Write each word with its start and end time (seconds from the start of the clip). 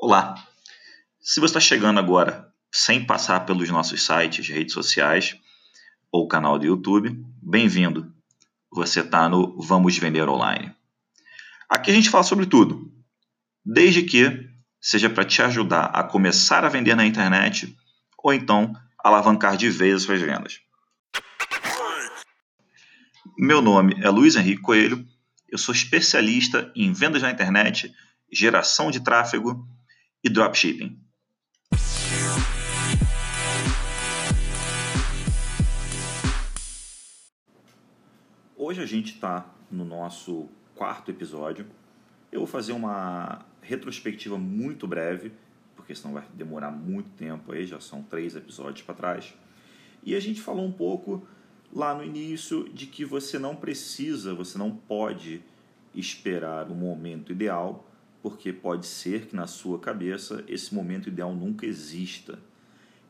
Olá! 0.00 0.36
Se 1.20 1.40
você 1.40 1.58
está 1.58 1.60
chegando 1.60 1.98
agora 1.98 2.54
sem 2.72 3.04
passar 3.04 3.40
pelos 3.40 3.68
nossos 3.68 4.00
sites, 4.06 4.48
redes 4.48 4.72
sociais 4.72 5.36
ou 6.12 6.28
canal 6.28 6.56
do 6.56 6.64
YouTube, 6.64 7.20
bem-vindo! 7.42 8.14
Você 8.70 9.00
está 9.00 9.28
no 9.28 9.60
Vamos 9.60 9.98
Vender 9.98 10.28
Online. 10.28 10.72
Aqui 11.68 11.90
a 11.90 11.94
gente 11.94 12.10
fala 12.10 12.22
sobre 12.22 12.46
tudo, 12.46 12.92
desde 13.66 14.04
que 14.04 14.48
seja 14.80 15.10
para 15.10 15.24
te 15.24 15.42
ajudar 15.42 15.86
a 15.86 16.04
começar 16.04 16.64
a 16.64 16.68
vender 16.68 16.94
na 16.94 17.04
internet 17.04 17.76
ou 18.22 18.32
então 18.32 18.72
alavancar 19.02 19.56
de 19.56 19.68
vez 19.68 19.96
as 19.96 20.02
suas 20.04 20.20
vendas. 20.20 20.60
Meu 23.36 23.60
nome 23.60 23.96
é 24.00 24.08
Luiz 24.10 24.36
Henrique 24.36 24.62
Coelho, 24.62 25.04
eu 25.48 25.58
sou 25.58 25.74
especialista 25.74 26.70
em 26.76 26.92
vendas 26.92 27.22
na 27.22 27.32
internet, 27.32 27.92
geração 28.32 28.92
de 28.92 29.00
tráfego 29.00 29.68
e 30.22 30.28
dropshipping. 30.28 30.98
Hoje 38.56 38.82
a 38.82 38.86
gente 38.86 39.14
está 39.14 39.48
no 39.70 39.84
nosso 39.84 40.48
quarto 40.74 41.10
episódio. 41.10 41.66
Eu 42.30 42.40
vou 42.40 42.46
fazer 42.46 42.72
uma 42.72 43.46
retrospectiva 43.62 44.36
muito 44.36 44.86
breve, 44.86 45.32
porque 45.76 45.94
senão 45.94 46.14
vai 46.14 46.24
demorar 46.34 46.70
muito 46.70 47.10
tempo 47.10 47.52
aí, 47.52 47.64
já 47.64 47.80
são 47.80 48.02
três 48.02 48.34
episódios 48.34 48.82
para 48.82 48.94
trás. 48.94 49.34
E 50.02 50.14
a 50.14 50.20
gente 50.20 50.40
falou 50.40 50.66
um 50.66 50.72
pouco 50.72 51.26
lá 51.72 51.94
no 51.94 52.04
início 52.04 52.68
de 52.68 52.86
que 52.86 53.04
você 53.04 53.38
não 53.38 53.54
precisa, 53.54 54.34
você 54.34 54.58
não 54.58 54.70
pode 54.70 55.42
esperar 55.94 56.70
o 56.70 56.74
momento 56.74 57.32
ideal 57.32 57.87
porque 58.22 58.52
pode 58.52 58.86
ser 58.86 59.26
que 59.26 59.36
na 59.36 59.46
sua 59.46 59.78
cabeça 59.78 60.44
esse 60.48 60.74
momento 60.74 61.08
ideal 61.08 61.34
nunca 61.34 61.66
exista. 61.66 62.38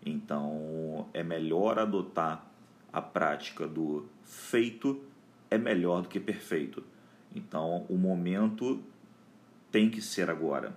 Então 0.04 1.08
é 1.12 1.22
melhor 1.22 1.78
adotar 1.78 2.46
a 2.92 3.02
prática 3.02 3.66
do 3.66 4.06
feito 4.24 5.02
é 5.50 5.58
melhor 5.58 6.02
do 6.02 6.08
que 6.08 6.20
perfeito. 6.20 6.82
Então 7.34 7.86
o 7.88 7.96
momento 7.96 8.82
tem 9.70 9.90
que 9.90 10.00
ser 10.00 10.30
agora. 10.30 10.76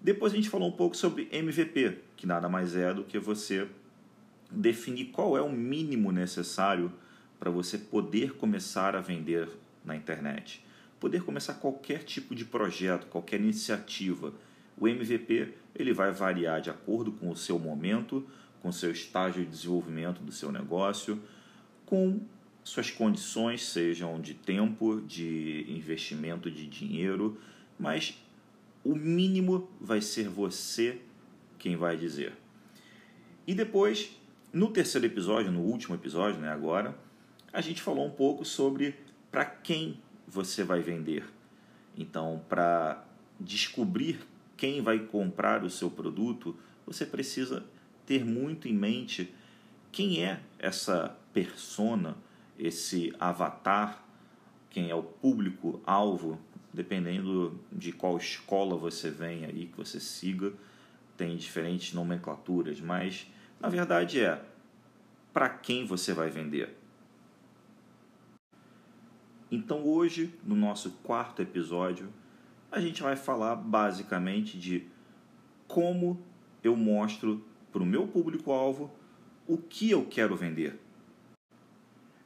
Depois 0.00 0.32
a 0.32 0.36
gente 0.36 0.48
falou 0.48 0.68
um 0.68 0.72
pouco 0.72 0.96
sobre 0.96 1.28
MVP, 1.32 1.98
que 2.16 2.26
nada 2.26 2.48
mais 2.48 2.76
é 2.76 2.94
do 2.94 3.04
que 3.04 3.18
você 3.18 3.68
definir 4.50 5.06
qual 5.06 5.36
é 5.36 5.42
o 5.42 5.50
mínimo 5.50 6.12
necessário 6.12 6.92
para 7.38 7.50
você 7.50 7.76
poder 7.76 8.34
começar 8.34 8.96
a 8.96 9.00
vender 9.00 9.48
na 9.84 9.94
internet 9.96 10.64
poder 11.00 11.22
começar 11.22 11.54
qualquer 11.54 12.04
tipo 12.04 12.34
de 12.34 12.44
projeto, 12.44 13.06
qualquer 13.06 13.40
iniciativa. 13.40 14.32
O 14.76 14.88
MVP 14.88 15.54
ele 15.74 15.92
vai 15.92 16.12
variar 16.12 16.60
de 16.60 16.70
acordo 16.70 17.12
com 17.12 17.30
o 17.30 17.36
seu 17.36 17.58
momento, 17.58 18.26
com 18.60 18.68
o 18.68 18.72
seu 18.72 18.90
estágio 18.90 19.44
de 19.44 19.50
desenvolvimento 19.50 20.22
do 20.22 20.32
seu 20.32 20.50
negócio, 20.50 21.20
com 21.86 22.20
suas 22.64 22.90
condições, 22.90 23.64
sejam 23.64 24.20
de 24.20 24.34
tempo, 24.34 25.00
de 25.00 25.64
investimento 25.68 26.50
de 26.50 26.66
dinheiro, 26.66 27.40
mas 27.78 28.22
o 28.84 28.94
mínimo 28.94 29.68
vai 29.80 30.00
ser 30.00 30.28
você 30.28 31.00
quem 31.58 31.76
vai 31.76 31.96
dizer. 31.96 32.34
E 33.46 33.54
depois, 33.54 34.10
no 34.52 34.70
terceiro 34.70 35.06
episódio, 35.06 35.50
no 35.50 35.60
último 35.60 35.94
episódio, 35.94 36.40
né, 36.40 36.50
agora, 36.50 36.96
a 37.52 37.60
gente 37.60 37.80
falou 37.80 38.06
um 38.06 38.10
pouco 38.10 38.44
sobre 38.44 38.94
para 39.30 39.44
quem 39.44 39.98
você 40.30 40.62
vai 40.62 40.80
vender. 40.80 41.24
Então, 41.96 42.42
para 42.48 43.04
descobrir 43.40 44.20
quem 44.56 44.82
vai 44.82 44.98
comprar 44.98 45.64
o 45.64 45.70
seu 45.70 45.90
produto, 45.90 46.56
você 46.86 47.06
precisa 47.06 47.64
ter 48.06 48.24
muito 48.24 48.68
em 48.68 48.74
mente 48.74 49.32
quem 49.90 50.24
é 50.24 50.40
essa 50.58 51.16
persona, 51.32 52.16
esse 52.58 53.14
avatar, 53.18 54.04
quem 54.70 54.90
é 54.90 54.94
o 54.94 55.02
público 55.02 55.80
alvo, 55.84 56.38
dependendo 56.72 57.58
de 57.72 57.92
qual 57.92 58.16
escola 58.16 58.76
você 58.76 59.10
vem 59.10 59.44
aí 59.44 59.66
que 59.66 59.76
você 59.76 59.98
siga, 59.98 60.52
tem 61.16 61.36
diferentes 61.36 61.92
nomenclaturas, 61.92 62.80
mas 62.80 63.26
na 63.60 63.68
verdade 63.68 64.20
é 64.20 64.40
para 65.32 65.48
quem 65.48 65.84
você 65.84 66.12
vai 66.12 66.30
vender. 66.30 66.77
Então 69.50 69.86
hoje, 69.86 70.34
no 70.44 70.54
nosso 70.54 70.90
quarto 71.02 71.40
episódio, 71.40 72.12
a 72.70 72.80
gente 72.80 73.02
vai 73.02 73.16
falar 73.16 73.56
basicamente 73.56 74.58
de 74.58 74.86
como 75.66 76.22
eu 76.62 76.76
mostro 76.76 77.42
para 77.72 77.82
o 77.82 77.86
meu 77.86 78.06
público-alvo 78.06 78.90
o 79.46 79.56
que 79.56 79.90
eu 79.90 80.04
quero 80.04 80.36
vender. 80.36 80.78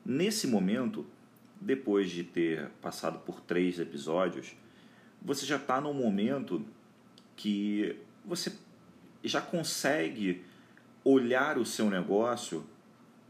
Nesse 0.04 0.48
momento, 0.48 1.06
depois 1.60 2.10
de 2.10 2.24
ter 2.24 2.70
passado 2.80 3.20
por 3.20 3.40
três 3.40 3.78
episódios, 3.78 4.56
você 5.20 5.46
já 5.46 5.56
está 5.56 5.80
num 5.80 5.94
momento 5.94 6.64
que 7.36 7.96
você 8.24 8.52
já 9.22 9.40
consegue 9.40 10.42
olhar 11.04 11.56
o 11.56 11.64
seu 11.64 11.88
negócio 11.88 12.64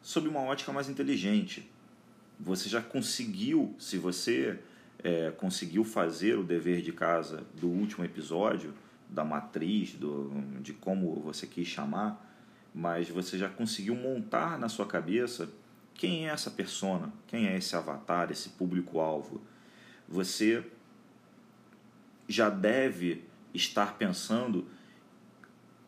sob 0.01 0.29
uma 0.29 0.41
ótica 0.41 0.73
mais 0.73 0.89
inteligente 0.89 1.71
você 2.45 2.69
já 2.69 2.83
conseguiu, 2.83 3.75
se 3.79 3.97
você 3.97 4.59
é, 5.03 5.31
conseguiu 5.31 5.85
fazer 5.85 6.37
o 6.37 6.43
dever 6.43 6.83
de 6.83 6.93
casa 6.93 7.45
do 7.55 7.69
último 7.69 8.05
episódio, 8.05 8.75
da 9.09 9.25
matriz, 9.25 9.93
do, 9.93 10.33
de 10.61 10.73
como 10.73 11.15
você 11.21 11.47
quis 11.47 11.69
chamar, 11.69 12.29
mas 12.75 13.09
você 13.09 13.39
já 13.39 13.49
conseguiu 13.49 13.95
montar 13.95 14.59
na 14.59 14.69
sua 14.69 14.87
cabeça 14.87 15.49
quem 15.95 16.29
é 16.29 16.33
essa 16.33 16.51
persona, 16.51 17.13
quem 17.29 17.47
é 17.47 17.57
esse 17.57 17.77
avatar, 17.77 18.33
esse 18.33 18.49
público-alvo. 18.49 19.41
Você 20.09 20.65
já 22.27 22.51
deve 22.51 23.23
estar 23.55 23.97
pensando 23.99 24.67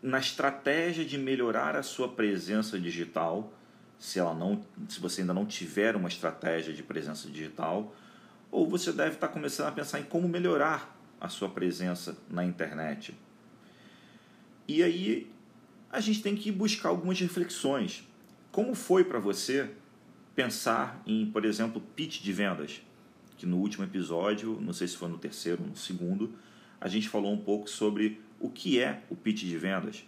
na 0.01 0.19
estratégia 0.19 1.05
de 1.05 1.19
melhorar 1.19 1.75
a 1.75 1.83
sua 1.83 2.09
presença 2.09 2.79
digital 2.79 3.53
se 4.05 4.19
ela 4.19 4.35
não, 4.35 4.63
se 4.87 5.01
você 5.01 5.23
ainda 5.23 5.33
não 5.33 5.47
tiver 5.47 5.97
uma 5.97 6.09
estratégia 6.09 6.75
de 6.75 6.83
presença 6.83 7.27
digital, 7.27 7.97
ou 8.51 8.69
você 8.69 8.93
deve 8.93 9.15
estar 9.15 9.29
começando 9.29 9.69
a 9.69 9.73
pensar 9.73 9.99
em 9.99 10.03
como 10.03 10.29
melhorar 10.29 10.95
a 11.19 11.31
sua 11.31 11.49
presença 11.49 12.15
na 12.29 12.45
internet. 12.45 13.17
E 14.69 14.83
aí 14.83 15.33
a 15.91 16.01
gente 16.01 16.21
tem 16.21 16.37
que 16.37 16.53
buscar 16.53 16.91
algumas 16.91 17.19
reflexões. 17.19 18.07
Como 18.53 18.75
foi 18.75 19.05
para 19.05 19.19
você 19.19 19.71
pensar 20.37 21.03
em, 21.07 21.25
por 21.25 21.47
exemplo, 21.47 21.81
pitch 21.97 22.21
de 22.21 22.31
vendas? 22.31 22.83
Que 23.39 23.47
no 23.47 23.57
último 23.57 23.85
episódio, 23.85 24.61
não 24.61 24.75
sei 24.75 24.87
se 24.87 24.99
foi 24.99 25.09
no 25.09 25.17
terceiro 25.17 25.63
ou 25.63 25.71
no 25.71 25.77
segundo, 25.77 26.31
a 26.79 26.89
gente 26.89 27.09
falou 27.09 27.33
um 27.33 27.39
pouco 27.39 27.71
sobre 27.71 28.21
o 28.39 28.51
que 28.51 28.79
é 28.79 29.03
o 29.09 29.17
pitch 29.17 29.45
de 29.45 29.57
vendas, 29.57 30.05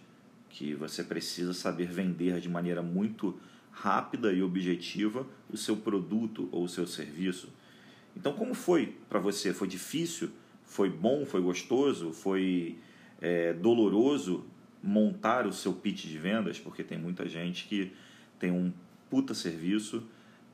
que 0.51 0.75
você 0.75 1.03
precisa 1.03 1.51
saber 1.51 1.87
vender 1.87 2.39
de 2.39 2.47
maneira 2.47 2.83
muito 2.83 3.39
rápida 3.81 4.33
e 4.33 4.41
objetiva 4.41 5.25
o 5.51 5.57
seu 5.57 5.77
produto 5.77 6.49
ou 6.51 6.63
o 6.63 6.69
seu 6.69 6.87
serviço. 6.87 7.49
Então, 8.15 8.33
como 8.33 8.53
foi 8.53 8.95
para 9.07 9.19
você? 9.19 9.53
Foi 9.53 9.67
difícil? 9.67 10.31
Foi 10.63 10.89
bom? 10.89 11.25
Foi 11.25 11.41
gostoso? 11.41 12.11
Foi 12.11 12.77
é, 13.21 13.53
doloroso 13.53 14.45
montar 14.81 15.45
o 15.45 15.53
seu 15.53 15.73
pitch 15.73 16.05
de 16.05 16.17
vendas? 16.17 16.59
Porque 16.59 16.83
tem 16.83 16.97
muita 16.97 17.27
gente 17.27 17.67
que 17.67 17.91
tem 18.39 18.51
um 18.51 18.73
puta 19.09 19.33
serviço, 19.33 20.03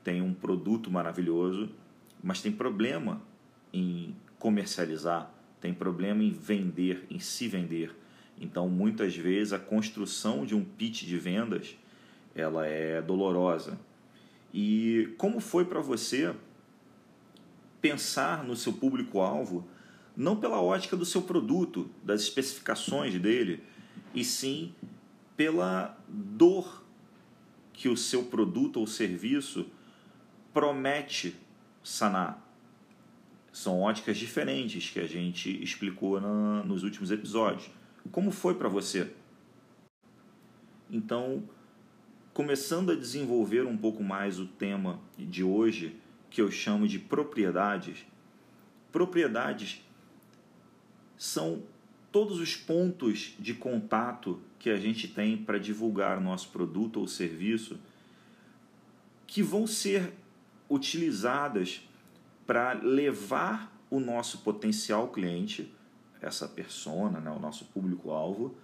tem 0.02 0.20
um 0.20 0.34
produto 0.34 0.90
maravilhoso, 0.90 1.70
mas 2.22 2.42
tem 2.42 2.52
problema 2.52 3.22
em 3.72 4.14
comercializar, 4.38 5.32
tem 5.60 5.72
problema 5.72 6.22
em 6.22 6.30
vender, 6.30 7.06
em 7.10 7.18
se 7.18 7.48
vender. 7.48 7.96
Então, 8.38 8.68
muitas 8.68 9.16
vezes, 9.16 9.52
a 9.54 9.58
construção 9.58 10.44
de 10.44 10.54
um 10.54 10.62
pitch 10.62 11.04
de 11.04 11.16
vendas 11.16 11.76
ela 12.34 12.66
é 12.66 13.00
dolorosa. 13.00 13.78
E 14.52 15.14
como 15.18 15.40
foi 15.40 15.64
para 15.64 15.80
você 15.80 16.34
pensar 17.80 18.44
no 18.44 18.56
seu 18.56 18.72
público-alvo 18.72 19.66
não 20.16 20.36
pela 20.36 20.60
ótica 20.60 20.96
do 20.96 21.04
seu 21.04 21.22
produto, 21.22 21.90
das 22.02 22.22
especificações 22.22 23.18
dele, 23.20 23.62
e 24.14 24.24
sim 24.24 24.74
pela 25.36 25.98
dor 26.08 26.84
que 27.72 27.88
o 27.88 27.96
seu 27.96 28.24
produto 28.24 28.78
ou 28.78 28.86
serviço 28.86 29.66
promete 30.52 31.36
sanar. 31.82 32.40
São 33.52 33.80
óticas 33.80 34.16
diferentes 34.16 34.90
que 34.90 35.00
a 35.00 35.06
gente 35.06 35.62
explicou 35.62 36.20
na, 36.20 36.62
nos 36.62 36.84
últimos 36.84 37.10
episódios. 37.10 37.68
Como 38.10 38.30
foi 38.30 38.54
para 38.54 38.68
você? 38.68 39.12
Então, 40.90 41.42
começando 42.34 42.90
a 42.90 42.96
desenvolver 42.96 43.64
um 43.64 43.76
pouco 43.76 44.02
mais 44.02 44.40
o 44.40 44.46
tema 44.46 45.00
de 45.16 45.44
hoje, 45.44 45.96
que 46.28 46.42
eu 46.42 46.50
chamo 46.50 46.88
de 46.88 46.98
propriedades. 46.98 48.04
Propriedades 48.90 49.80
são 51.16 51.62
todos 52.10 52.40
os 52.40 52.56
pontos 52.56 53.36
de 53.38 53.54
contato 53.54 54.40
que 54.58 54.68
a 54.68 54.76
gente 54.76 55.06
tem 55.06 55.36
para 55.36 55.58
divulgar 55.58 56.20
nosso 56.20 56.48
produto 56.48 56.98
ou 56.98 57.06
serviço 57.06 57.78
que 59.28 59.40
vão 59.40 59.64
ser 59.64 60.12
utilizadas 60.68 61.88
para 62.44 62.72
levar 62.72 63.72
o 63.88 64.00
nosso 64.00 64.38
potencial 64.38 65.08
cliente, 65.08 65.72
essa 66.20 66.48
persona, 66.48 67.20
né, 67.20 67.30
o 67.30 67.38
nosso 67.38 67.66
público-alvo, 67.66 68.56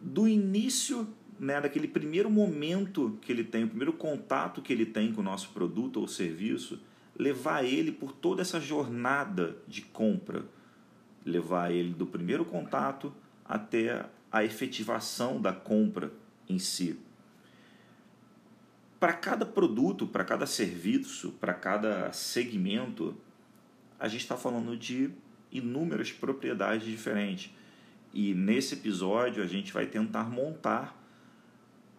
do 0.00 0.26
início, 0.26 1.08
né, 1.38 1.60
daquele 1.60 1.88
primeiro 1.88 2.30
momento 2.30 3.18
que 3.20 3.32
ele 3.32 3.44
tem, 3.44 3.64
o 3.64 3.68
primeiro 3.68 3.92
contato 3.92 4.62
que 4.62 4.72
ele 4.72 4.86
tem 4.86 5.12
com 5.12 5.20
o 5.20 5.24
nosso 5.24 5.50
produto 5.50 6.00
ou 6.00 6.08
serviço, 6.08 6.80
levar 7.16 7.64
ele 7.64 7.92
por 7.92 8.12
toda 8.12 8.42
essa 8.42 8.60
jornada 8.60 9.56
de 9.66 9.82
compra, 9.82 10.44
levar 11.24 11.72
ele 11.72 11.94
do 11.94 12.06
primeiro 12.06 12.44
contato 12.44 13.12
até 13.44 14.06
a 14.30 14.44
efetivação 14.44 15.40
da 15.40 15.52
compra 15.52 16.12
em 16.48 16.58
si. 16.58 16.98
Para 18.98 19.12
cada 19.12 19.44
produto, 19.44 20.06
para 20.06 20.24
cada 20.24 20.46
serviço, 20.46 21.32
para 21.32 21.52
cada 21.52 22.12
segmento, 22.12 23.16
a 23.98 24.08
gente 24.08 24.22
está 24.22 24.36
falando 24.36 24.76
de 24.76 25.10
inúmeras 25.52 26.10
propriedades 26.10 26.86
diferentes. 26.86 27.52
E 28.12 28.34
nesse 28.34 28.74
episódio 28.74 29.42
a 29.42 29.46
gente 29.46 29.72
vai 29.72 29.86
tentar 29.86 30.24
montar 30.24 31.03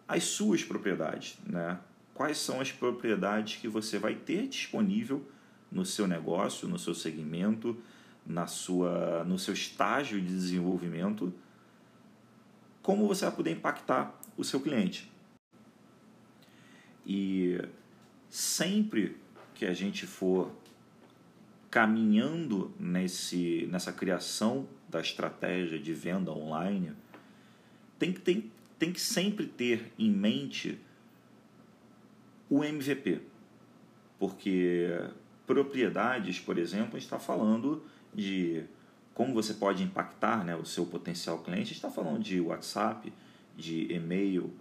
as 0.08 0.24
suas 0.24 0.62
propriedades, 0.62 1.38
né? 1.44 1.78
Quais 2.14 2.38
são 2.38 2.60
as 2.60 2.72
propriedades 2.72 3.60
que 3.60 3.68
você 3.68 3.98
vai 3.98 4.14
ter 4.14 4.48
disponível 4.48 5.26
no 5.70 5.84
seu 5.84 6.06
negócio, 6.06 6.68
no 6.68 6.78
seu 6.78 6.94
segmento, 6.94 7.76
na 8.24 8.46
sua, 8.46 9.24
no 9.24 9.38
seu 9.38 9.54
estágio 9.54 10.20
de 10.20 10.26
desenvolvimento, 10.26 11.32
como 12.82 13.06
você 13.06 13.24
vai 13.24 13.34
poder 13.34 13.50
impactar 13.52 14.18
o 14.36 14.44
seu 14.44 14.60
cliente. 14.60 15.10
E 17.04 17.60
sempre 18.28 19.16
que 19.54 19.64
a 19.64 19.72
gente 19.72 20.06
for 20.06 20.52
caminhando 21.70 22.72
nesse, 22.78 23.68
nessa 23.70 23.92
criação 23.92 24.68
da 24.88 25.00
estratégia 25.00 25.78
de 25.78 25.92
venda 25.92 26.32
online, 26.32 26.92
tem 27.98 28.12
que, 28.12 28.20
tem, 28.20 28.50
tem 28.78 28.92
que 28.92 29.00
sempre 29.00 29.46
ter 29.46 29.92
em 29.98 30.10
mente 30.10 30.78
o 32.48 32.62
MVP. 32.64 33.20
Porque 34.18 34.88
propriedades, 35.46 36.40
por 36.40 36.58
exemplo, 36.58 36.98
está 36.98 37.18
falando 37.18 37.84
de 38.14 38.64
como 39.14 39.32
você 39.32 39.54
pode 39.54 39.82
impactar 39.82 40.44
né, 40.44 40.54
o 40.54 40.64
seu 40.64 40.84
potencial 40.84 41.38
cliente. 41.38 41.72
está 41.72 41.90
falando 41.90 42.22
de 42.22 42.40
WhatsApp, 42.40 43.12
de 43.56 43.90
e-mail, 43.92 44.52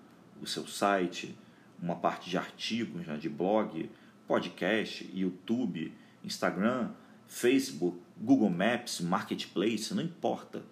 o 0.41 0.47
seu 0.47 0.65
site, 0.65 1.38
uma 1.81 1.95
parte 1.95 2.29
de 2.29 2.38
artigos, 2.38 3.06
né, 3.06 3.17
de 3.17 3.27
blog, 3.27 3.89
podcast, 4.27 5.09
YouTube, 5.13 5.94
Instagram, 6.23 6.91
Facebook, 7.27 7.97
Google 8.17 8.50
Maps, 8.50 9.01
Marketplace, 9.01 9.94
não 9.94 10.03
importa. 10.03 10.63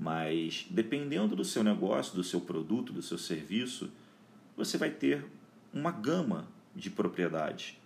Mas 0.00 0.66
dependendo 0.70 1.36
do 1.36 1.44
seu 1.44 1.62
negócio, 1.62 2.14
do 2.14 2.24
seu 2.24 2.40
produto, 2.40 2.90
do 2.90 3.02
seu 3.02 3.18
serviço, 3.18 3.90
você 4.56 4.78
vai 4.78 4.88
ter 4.88 5.26
uma 5.74 5.90
gama 5.90 6.48
de 6.74 6.88
propriedades. 6.88 7.78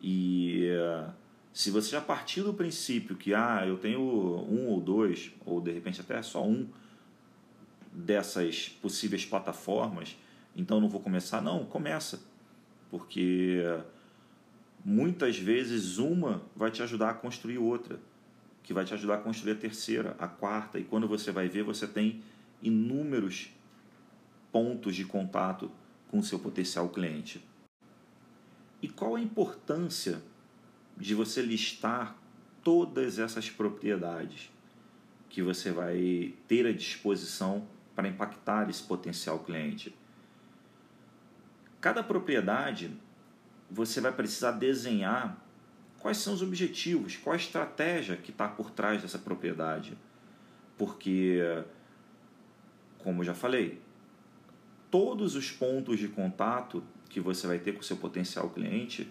E 0.00 0.68
uh, 0.70 1.12
se 1.52 1.72
você 1.72 1.90
já 1.90 2.00
partiu 2.00 2.44
do 2.44 2.54
princípio 2.54 3.16
que 3.16 3.34
ah, 3.34 3.64
eu 3.66 3.76
tenho 3.76 4.00
um 4.00 4.68
ou 4.68 4.80
dois, 4.80 5.32
ou 5.44 5.60
de 5.60 5.72
repente 5.72 6.00
até 6.00 6.22
só 6.22 6.46
um 6.46 6.68
dessas 7.92 8.68
possíveis 8.68 9.26
plataformas, 9.26 10.16
então 10.54 10.80
não 10.80 10.88
vou 10.88 11.00
começar, 11.00 11.42
não, 11.42 11.64
começa. 11.64 12.22
Porque 12.92 13.60
muitas 14.84 15.36
vezes 15.36 15.98
uma 15.98 16.42
vai 16.54 16.70
te 16.70 16.80
ajudar 16.80 17.10
a 17.10 17.14
construir 17.14 17.58
outra, 17.58 17.98
que 18.64 18.72
vai 18.72 18.84
te 18.84 18.94
ajudar 18.94 19.16
a 19.16 19.18
construir 19.18 19.52
a 19.52 19.56
terceira, 19.56 20.16
a 20.18 20.26
quarta, 20.26 20.78
e 20.78 20.84
quando 20.84 21.06
você 21.06 21.30
vai 21.30 21.48
ver, 21.48 21.62
você 21.62 21.86
tem 21.86 22.22
inúmeros 22.62 23.50
pontos 24.50 24.96
de 24.96 25.04
contato 25.04 25.70
com 26.08 26.18
o 26.18 26.22
seu 26.22 26.38
potencial 26.38 26.88
cliente. 26.88 27.44
E 28.80 28.88
qual 28.88 29.16
a 29.16 29.20
importância 29.20 30.22
de 30.96 31.14
você 31.14 31.42
listar 31.42 32.16
todas 32.62 33.18
essas 33.18 33.50
propriedades 33.50 34.50
que 35.28 35.42
você 35.42 35.70
vai 35.70 36.34
ter 36.48 36.66
à 36.66 36.72
disposição 36.72 37.66
para 37.94 38.08
impactar 38.08 38.70
esse 38.70 38.82
potencial 38.82 39.40
cliente? 39.40 39.94
Cada 41.82 42.02
propriedade 42.02 42.90
você 43.70 44.00
vai 44.00 44.12
precisar 44.12 44.52
desenhar 44.52 45.43
quais 46.04 46.18
são 46.18 46.34
os 46.34 46.42
objetivos, 46.42 47.16
qual 47.16 47.32
a 47.32 47.36
estratégia 47.38 48.14
que 48.14 48.30
está 48.30 48.46
por 48.46 48.70
trás 48.70 49.00
dessa 49.00 49.18
propriedade. 49.18 49.96
Porque, 50.76 51.38
como 52.98 53.22
eu 53.22 53.24
já 53.24 53.32
falei, 53.32 53.80
todos 54.90 55.34
os 55.34 55.50
pontos 55.50 55.98
de 55.98 56.08
contato 56.08 56.84
que 57.08 57.20
você 57.20 57.46
vai 57.46 57.58
ter 57.58 57.72
com 57.72 57.80
o 57.80 57.82
seu 57.82 57.96
potencial 57.96 58.50
cliente, 58.50 59.10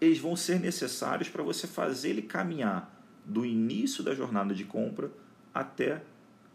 eles 0.00 0.20
vão 0.20 0.36
ser 0.36 0.60
necessários 0.60 1.28
para 1.28 1.42
você 1.42 1.66
fazer 1.66 2.10
ele 2.10 2.22
caminhar 2.22 3.04
do 3.26 3.44
início 3.44 4.04
da 4.04 4.14
jornada 4.14 4.54
de 4.54 4.64
compra 4.64 5.10
até 5.52 6.04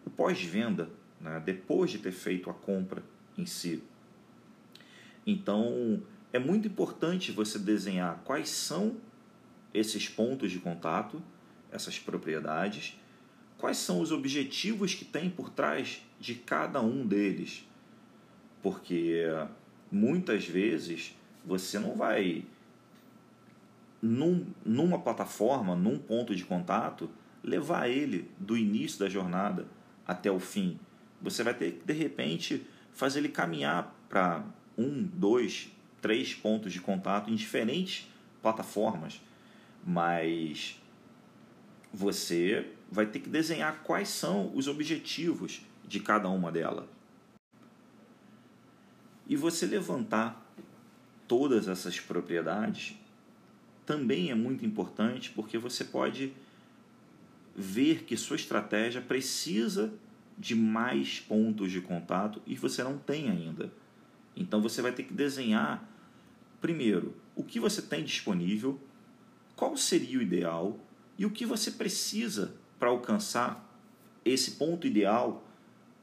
o 0.05 0.09
pós-venda, 0.09 0.89
né? 1.19 1.41
depois 1.43 1.91
de 1.91 1.97
ter 1.97 2.13
feito 2.13 2.49
a 2.49 2.53
compra 2.53 3.03
em 3.37 3.45
si. 3.45 3.83
Então, 5.25 6.01
é 6.37 6.39
muito 6.39 6.67
importante 6.67 7.31
você 7.31 7.57
desenhar 7.57 8.21
quais 8.23 8.49
são 8.49 8.97
esses 9.73 10.07
pontos 10.07 10.51
de 10.51 10.59
contato, 10.59 11.21
essas 11.71 11.97
propriedades, 11.97 12.95
quais 13.57 13.77
são 13.77 13.99
os 13.99 14.11
objetivos 14.11 14.93
que 14.93 15.03
tem 15.03 15.31
por 15.31 15.49
trás 15.49 16.03
de 16.19 16.35
cada 16.35 16.79
um 16.79 17.05
deles. 17.07 17.67
Porque 18.61 19.23
muitas 19.91 20.45
vezes 20.45 21.17
você 21.43 21.79
não 21.79 21.95
vai 21.95 22.45
num, 23.99 24.45
numa 24.63 24.99
plataforma, 24.99 25.75
num 25.75 25.97
ponto 25.97 26.35
de 26.35 26.45
contato, 26.45 27.09
levar 27.43 27.89
ele 27.89 28.29
do 28.37 28.55
início 28.55 28.99
da 28.99 29.09
jornada 29.09 29.65
até 30.05 30.29
o 30.29 30.39
fim. 30.39 30.79
Você 31.19 31.41
vai 31.41 31.55
ter 31.55 31.71
que, 31.71 31.85
de 31.85 31.93
repente, 31.93 32.67
fazer 32.91 33.19
ele 33.19 33.29
caminhar 33.29 33.95
para 34.07 34.45
um, 34.77 35.01
dois, 35.01 35.71
três 36.07 36.33
pontos 36.33 36.71
de 36.71 36.79
contato 36.79 37.29
em 37.29 37.35
diferentes 37.35 38.07
plataformas, 38.41 39.21
mas 39.85 40.81
você 41.93 42.65
vai 42.89 43.05
ter 43.05 43.19
que 43.19 43.27
desenhar 43.27 43.81
quais 43.83 44.07
são 44.07 44.55
os 44.55 44.69
objetivos 44.69 45.61
de 45.85 45.99
cada 45.99 46.29
uma 46.29 46.49
delas. 46.49 46.85
E 49.27 49.35
você 49.35 49.65
levantar 49.65 50.49
todas 51.27 51.67
essas 51.67 51.99
propriedades 51.99 52.95
também 53.85 54.31
é 54.31 54.35
muito 54.35 54.65
importante 54.65 55.31
porque 55.31 55.57
você 55.57 55.83
pode 55.83 56.31
ver 57.53 58.03
que 58.05 58.15
sua 58.15 58.37
estratégia 58.37 59.01
precisa 59.01 59.93
de 60.37 60.55
mais 60.55 61.19
pontos 61.19 61.69
de 61.69 61.81
contato 61.81 62.41
e 62.47 62.55
você 62.55 62.81
não 62.81 62.97
tem 62.97 63.29
ainda. 63.29 63.73
Então 64.37 64.61
você 64.61 64.81
vai 64.81 64.93
ter 64.93 65.03
que 65.03 65.13
desenhar 65.13 65.96
primeiro 66.61 67.15
o 67.35 67.43
que 67.43 67.59
você 67.59 67.81
tem 67.81 68.03
disponível, 68.03 68.79
qual 69.55 69.77
seria 69.77 70.19
o 70.19 70.21
ideal 70.21 70.79
e 71.17 71.25
o 71.25 71.31
que 71.31 71.45
você 71.45 71.71
precisa 71.71 72.53
para 72.79 72.89
alcançar 72.89 73.63
esse 74.23 74.51
ponto 74.51 74.85
ideal, 74.85 75.43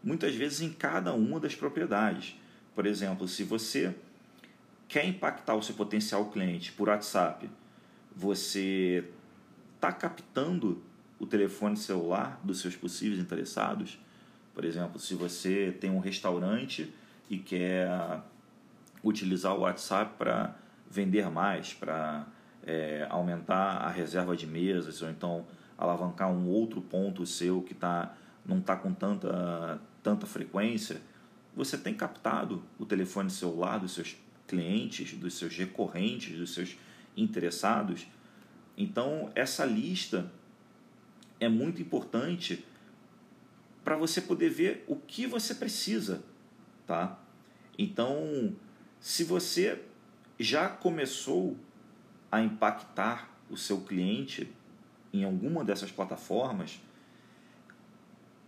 muitas 0.03 0.35
vezes 0.35 0.61
em 0.61 0.71
cada 0.73 1.13
uma 1.13 1.39
das 1.39 1.55
propriedades. 1.55 2.37
Por 2.75 2.87
exemplo, 2.87 3.29
se 3.29 3.45
você 3.45 3.95
quer 4.89 5.07
impactar 5.07 5.55
o 5.55 5.63
seu 5.63 5.75
potencial 5.75 6.31
cliente 6.31 6.73
por 6.73 6.89
WhatsApp, 6.89 7.49
você 8.15 9.05
está 9.75 9.93
captando 9.93 10.83
o 11.19 11.27
telefone 11.27 11.77
celular 11.77 12.41
dos 12.43 12.61
seus 12.61 12.77
possíveis 12.77 13.21
interessados. 13.21 13.99
Por 14.55 14.65
exemplo, 14.65 14.99
se 14.99 15.15
você 15.15 15.77
tem 15.81 15.91
um 15.91 15.99
restaurante 15.99 16.93
e 17.29 17.39
quer 17.39 17.89
utilizar 19.05 19.55
o 19.55 19.61
WhatsApp 19.61 20.15
para 20.19 20.57
vender 20.91 21.31
mais, 21.31 21.75
para 21.75 22.27
é, 22.67 23.07
aumentar 23.11 23.77
a 23.77 23.91
reserva 23.91 24.35
de 24.35 24.47
mesas, 24.47 25.03
ou 25.03 25.11
então 25.11 25.47
alavancar 25.77 26.31
um 26.31 26.49
outro 26.49 26.81
ponto 26.81 27.27
seu 27.27 27.61
que 27.63 27.75
tá, 27.75 28.17
não 28.45 28.59
está 28.59 28.75
com 28.75 28.93
tanta, 28.93 29.81
tanta 30.03 30.27
frequência, 30.27 31.01
você 31.55 31.77
tem 31.77 31.95
captado 31.95 32.63
o 32.79 32.87
telefone 32.87 33.31
celular 33.31 33.79
dos 33.79 33.93
seus 33.93 34.17
clientes, 34.47 35.13
dos 35.15 35.35
seus 35.35 35.57
recorrentes, 35.57 36.37
dos 36.37 36.55
seus 36.55 36.77
interessados. 37.17 38.07
Então, 38.77 39.31
essa 39.35 39.65
lista 39.65 40.31
é 41.39 41.49
muito 41.49 41.81
importante 41.81 42.65
para 43.85 43.97
você 43.97 44.21
poder 44.21 44.49
ver 44.49 44.85
o 44.89 44.97
que 44.97 45.27
você 45.27 45.55
precisa, 45.55 46.25
tá? 46.87 47.19
Então, 47.79 48.55
se 49.05 49.23
você 49.23 49.83
já 50.41 50.67
começou 50.67 51.59
a 52.33 52.41
impactar 52.41 53.29
o 53.51 53.57
seu 53.57 53.83
cliente 53.83 54.51
em 55.13 55.25
alguma 55.25 55.63
dessas 55.63 55.93
plataformas, 55.93 56.81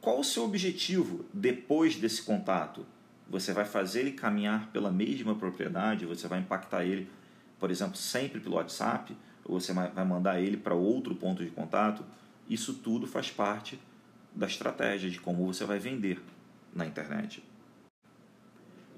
qual 0.00 0.18
o 0.18 0.24
seu 0.24 0.44
objetivo 0.44 1.26
depois 1.30 1.96
desse 1.96 2.22
contato? 2.22 2.86
Você 3.28 3.52
vai 3.52 3.66
fazer 3.66 4.00
ele 4.00 4.12
caminhar 4.12 4.70
pela 4.70 4.90
mesma 4.90 5.34
propriedade? 5.34 6.06
Você 6.06 6.26
vai 6.26 6.38
impactar 6.38 6.86
ele, 6.86 7.06
por 7.60 7.70
exemplo, 7.70 7.96
sempre 7.96 8.40
pelo 8.40 8.56
WhatsApp? 8.56 9.14
Ou 9.44 9.60
você 9.60 9.74
vai 9.74 10.04
mandar 10.06 10.40
ele 10.40 10.56
para 10.56 10.74
outro 10.74 11.14
ponto 11.14 11.44
de 11.44 11.50
contato? 11.50 12.02
Isso 12.48 12.72
tudo 12.72 13.06
faz 13.06 13.30
parte 13.30 13.78
da 14.34 14.46
estratégia 14.46 15.10
de 15.10 15.20
como 15.20 15.44
você 15.44 15.66
vai 15.66 15.78
vender 15.78 16.18
na 16.74 16.86
internet. 16.86 17.44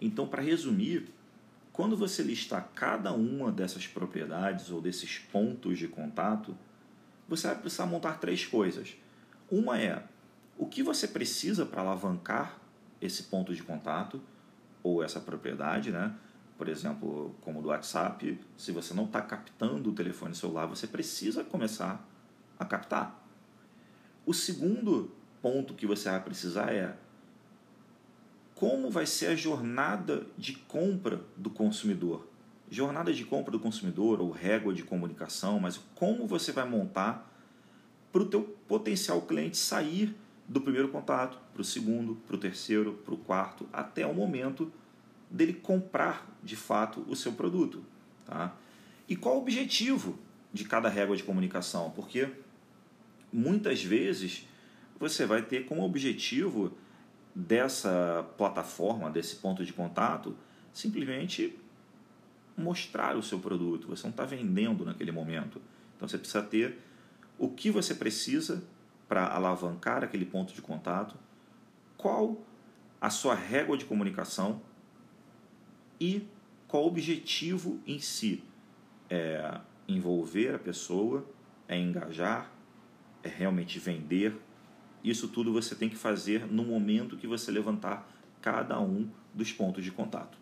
Então, 0.01 0.25
para 0.25 0.41
resumir, 0.41 1.18
quando 1.79 1.97
você 1.97 2.25
listar 2.25 2.73
cada 2.75 3.13
uma 3.13 3.53
dessas 3.53 3.87
propriedades 3.87 4.69
ou 4.69 4.81
desses 4.81 5.17
pontos 5.17 5.79
de 5.79 5.87
contato, 5.87 6.59
você 7.29 7.47
vai 7.47 7.57
precisar 7.57 7.87
montar 7.87 8.19
três 8.19 8.45
coisas. 8.45 8.97
Uma 9.49 9.81
é 9.81 10.03
o 10.57 10.67
que 10.67 10.83
você 10.83 11.07
precisa 11.07 11.65
para 11.65 11.83
alavancar 11.83 12.59
esse 13.01 13.23
ponto 13.23 13.55
de 13.55 13.63
contato 13.63 14.21
ou 14.83 15.05
essa 15.05 15.21
propriedade, 15.21 15.93
né? 15.93 16.17
Por 16.57 16.69
exemplo, 16.69 17.33
como 17.43 17.63
do 17.63 17.69
WhatsApp, 17.69 18.41
se 18.57 18.73
você 18.73 18.93
não 18.93 19.05
está 19.05 19.23
captando 19.23 19.91
o 19.91 19.95
telefone 19.95 20.35
celular, 20.35 20.67
você 20.67 20.89
precisa 20.89 21.45
começar 21.45 22.05
a 22.59 22.65
captar. 22.65 23.25
O 24.27 24.35
segundo 24.35 25.13
ponto 25.41 25.75
que 25.75 25.87
você 25.87 26.11
vai 26.11 26.25
precisar 26.25 26.75
é 26.75 26.97
como 28.59 28.91
vai 28.91 29.07
ser 29.07 29.27
a 29.27 29.37
jornada 29.37 30.27
de 30.37 30.53
compra 30.53 31.21
do 31.37 31.49
consumidor. 31.49 32.27
Jornada 32.69 33.13
de 33.15 33.25
compra 33.25 33.53
do 33.53 33.61
consumidor 33.61 34.21
ou 34.21 34.33
régua 34.33 34.75
de 34.75 34.83
comunicação, 34.83 35.61
mas 35.61 35.81
como 35.95 36.27
você 36.27 36.51
vai 36.51 36.69
montar 36.69 37.33
para 38.11 38.21
o 38.21 38.27
teu 38.27 38.43
potencial 38.67 39.23
cliente 39.23 39.57
sair 39.57 40.13
do 40.49 40.61
primeiro 40.61 40.89
contato 40.89 41.39
para 41.53 41.63
o 41.63 41.65
segundo, 41.65 42.17
para 42.27 42.35
o 42.35 42.39
terceiro, 42.39 42.95
para 43.05 43.15
o 43.15 43.19
quarto, 43.19 43.69
até 43.73 44.05
o 44.05 44.13
momento 44.13 44.73
dele 45.31 45.53
comprar 45.53 46.27
de 46.43 46.57
fato 46.57 47.07
o 47.09 47.15
seu 47.15 47.35
produto. 47.35 47.85
Tá? 48.27 48.57
E 49.09 49.15
qual 49.15 49.37
o 49.37 49.39
objetivo 49.39 50.19
de 50.53 50.65
cada 50.65 50.89
régua 50.89 51.17
de 51.17 51.23
comunicação? 51.23 51.93
Porque 51.93 52.29
muitas 53.33 53.85
vezes 53.85 54.49
você 54.99 55.25
vai 55.27 55.43
ter 55.43 55.65
como 55.65 55.85
objetivo 55.85 56.77
dessa 57.39 58.29
plataforma, 58.37 59.11
desse 59.11 59.37
ponto 59.37 59.65
de 59.65 59.73
contato, 59.73 60.37
simplesmente 60.73 61.57
mostrar 62.57 63.17
o 63.17 63.23
seu 63.23 63.39
produto. 63.39 63.87
Você 63.87 64.03
não 64.03 64.11
está 64.11 64.25
vendendo 64.25 64.85
naquele 64.85 65.13
momento. 65.13 65.63
Então 65.97 66.09
você 66.09 66.19
precisa 66.19 66.43
ter 66.43 66.79
o 67.39 67.49
que 67.49 67.71
você 67.71 67.95
precisa 67.95 68.65
para 69.09 69.29
alavancar 69.29 70.03
aquele 70.03 70.25
ponto 70.25 70.53
de 70.53 70.61
contato, 70.61 71.15
qual 71.97 72.37
a 73.01 73.09
sua 73.09 73.37
régua 73.37 73.79
de 73.79 73.85
comunicação 73.85 74.61
e 76.01 76.27
qual 76.67 76.83
o 76.83 76.89
objetivo 76.89 77.79
em 77.87 78.01
si. 78.01 78.43
É 79.09 79.61
envolver 79.87 80.55
a 80.55 80.59
pessoa, 80.59 81.25
é 81.69 81.79
engajar, 81.79 82.53
é 83.23 83.29
realmente 83.29 83.79
vender, 83.79 84.37
isso 85.03 85.29
tudo 85.29 85.53
você 85.53 85.75
tem 85.75 85.89
que 85.89 85.97
fazer 85.97 86.47
no 86.47 86.65
momento 86.65 87.17
que 87.17 87.27
você 87.27 87.51
levantar 87.51 88.09
cada 88.41 88.81
um 88.81 89.09
dos 89.35 89.53
pontos 89.53 89.85
de 89.85 89.91
contato. 89.91 90.39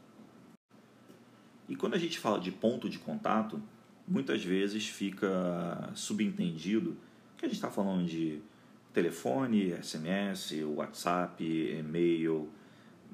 E 1.69 1.75
quando 1.75 1.95
a 1.95 1.99
gente 1.99 2.19
fala 2.19 2.39
de 2.39 2.53
ponto 2.53 2.89
de 2.89 2.99
contato, 2.99 3.61
muitas 4.07 4.43
vezes 4.45 4.87
fica 4.87 5.91
subentendido 5.95 6.97
que 7.37 7.45
a 7.45 7.49
gente 7.49 7.57
está 7.57 7.71
falando 7.71 8.07
de 8.07 8.41
telefone, 8.93 9.75
SMS, 9.83 10.55
WhatsApp, 10.75 11.45
e-mail, 11.45 12.49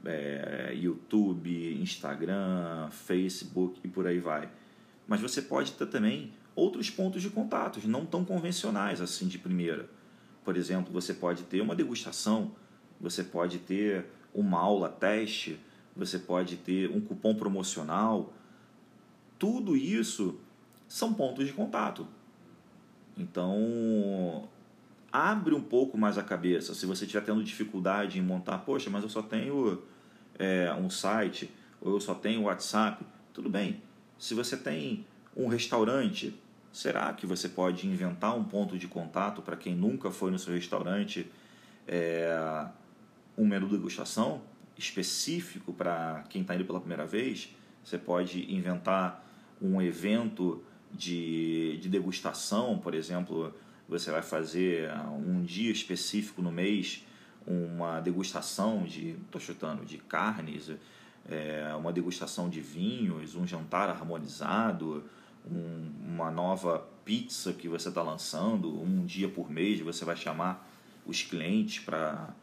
é, 0.05 0.73
YouTube, 0.75 1.81
Instagram, 1.81 2.89
Facebook 2.91 3.81
e 3.83 3.89
por 3.89 4.07
aí 4.07 4.19
vai. 4.19 4.49
Mas 5.09 5.21
você 5.21 5.43
pode 5.43 5.73
ter 5.73 5.87
também 5.87 6.33
outros 6.55 6.91
pontos 6.91 7.23
de 7.23 7.31
contatos 7.31 7.85
não 7.85 8.05
tão 8.05 8.25
convencionais 8.25 9.01
assim 9.01 9.27
de 9.27 9.39
primeira 9.39 9.89
por 10.45 10.57
exemplo, 10.57 10.93
você 10.93 11.15
pode 11.15 11.45
ter 11.45 11.61
uma 11.61 11.75
degustação, 11.75 12.53
você 13.01 13.23
pode 13.23 13.59
ter 13.59 14.07
uma 14.35 14.59
aula 14.59 14.89
teste, 14.89 15.59
você 15.97 16.19
pode 16.19 16.57
ter 16.57 16.91
um 16.91 17.01
cupom 17.01 17.35
promocional. 17.35 18.33
Tudo 19.39 19.77
isso 19.77 20.39
são 20.89 21.13
pontos 21.13 21.47
de 21.47 21.53
contato. 21.53 22.07
Então, 23.17 24.49
abre 25.13 25.55
um 25.55 25.61
pouco 25.61 25.99
mais 25.99 26.17
a 26.17 26.23
cabeça. 26.23 26.75
Se 26.75 26.87
você 26.87 27.05
estiver 27.05 27.25
tendo 27.25 27.43
dificuldade 27.45 28.19
em 28.19 28.23
montar, 28.23 28.59
poxa, 28.59 28.89
mas 28.89 29.03
eu 29.03 29.09
só 29.09 29.23
tenho 29.23 29.83
é, 30.39 30.73
um 30.75 30.89
site, 30.89 31.51
ou 31.81 31.93
eu 31.93 32.01
só 32.01 32.15
tenho 32.15 32.43
WhatsApp, 32.43 33.05
tudo 33.33 33.51
bem. 33.51 33.83
Se 34.19 34.35
você 34.35 34.57
tem 34.57 35.07
um 35.37 35.47
restaurante, 35.47 36.35
Será 36.73 37.12
que 37.12 37.26
você 37.26 37.49
pode 37.49 37.87
inventar 37.87 38.35
um 38.37 38.43
ponto 38.43 38.79
de 38.79 38.88
contato 38.88 39.43
para 39.43 39.57
quem 39.57 39.75
nunca 39.75 40.11
foi 40.11 40.31
no 40.31 40.38
seu 40.38 40.55
restaurante, 40.55 41.31
é, 41.87 42.67
um 43.37 43.47
menu 43.47 43.67
de 43.67 43.76
degustação 43.76 44.41
específico 44.79 45.73
para 45.73 46.25
quem 46.31 46.41
está 46.41 46.55
indo 46.55 46.64
pela 46.64 46.81
primeira 46.81 47.05
vez? 47.05 47.55
Você 47.85 47.99
pode 47.99 48.50
inventar 48.52 49.23
um 49.61 49.83
evento 49.83 50.62
de, 50.91 51.76
de 51.79 51.88
degustação, 51.91 52.79
por 52.79 52.95
exemplo, 52.95 53.55
você 53.87 54.11
vai 54.11 54.23
fazer 54.23 54.91
um 55.26 55.43
dia 55.43 55.71
específico 55.71 56.41
no 56.41 56.50
mês, 56.50 57.07
uma 57.47 58.00
degustação 58.00 58.85
de, 58.85 59.11
estou 59.11 59.41
chutando, 59.41 59.85
de 59.85 59.99
carnes, 59.99 60.71
é, 61.29 61.75
uma 61.76 61.93
degustação 61.93 62.49
de 62.49 62.61
vinhos, 62.61 63.35
um 63.35 63.47
jantar 63.47 63.91
harmonizado, 63.91 65.05
um, 65.51 65.91
uma 66.07 66.31
nova 66.31 66.87
pizza 67.05 67.53
que 67.53 67.69
você 67.69 67.89
está 67.89 68.03
lançando, 68.03 68.81
um 68.81 69.05
dia 69.05 69.29
por 69.29 69.51
mês 69.51 69.81
você 69.81 70.05
vai 70.05 70.17
chamar 70.17 70.69
os 71.05 71.23
clientes 71.23 71.81
para 71.81 72.35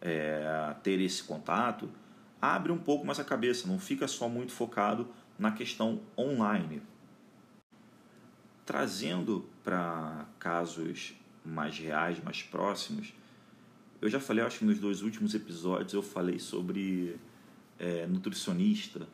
é, 0.00 0.74
ter 0.82 1.00
esse 1.00 1.22
contato, 1.22 1.88
abre 2.40 2.72
um 2.72 2.78
pouco 2.78 3.06
mais 3.06 3.18
a 3.20 3.24
cabeça, 3.24 3.68
não 3.68 3.78
fica 3.78 4.08
só 4.08 4.28
muito 4.28 4.52
focado 4.52 5.08
na 5.38 5.52
questão 5.52 6.00
online. 6.16 6.82
Trazendo 8.66 9.48
para 9.64 10.26
casos 10.38 11.14
mais 11.44 11.78
reais, 11.78 12.22
mais 12.22 12.42
próximos, 12.42 13.14
eu 14.00 14.08
já 14.08 14.20
falei, 14.20 14.44
acho 14.44 14.60
que 14.60 14.64
nos 14.64 14.78
dois 14.78 15.02
últimos 15.02 15.34
episódios 15.34 15.92
eu 15.92 16.02
falei 16.02 16.38
sobre 16.38 17.18
é, 17.78 18.06
nutricionista. 18.06 19.08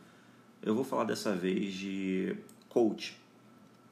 Eu 0.63 0.75
vou 0.75 0.85
falar 0.85 1.05
dessa 1.05 1.35
vez 1.35 1.73
de 1.73 2.37
coach. 2.69 3.17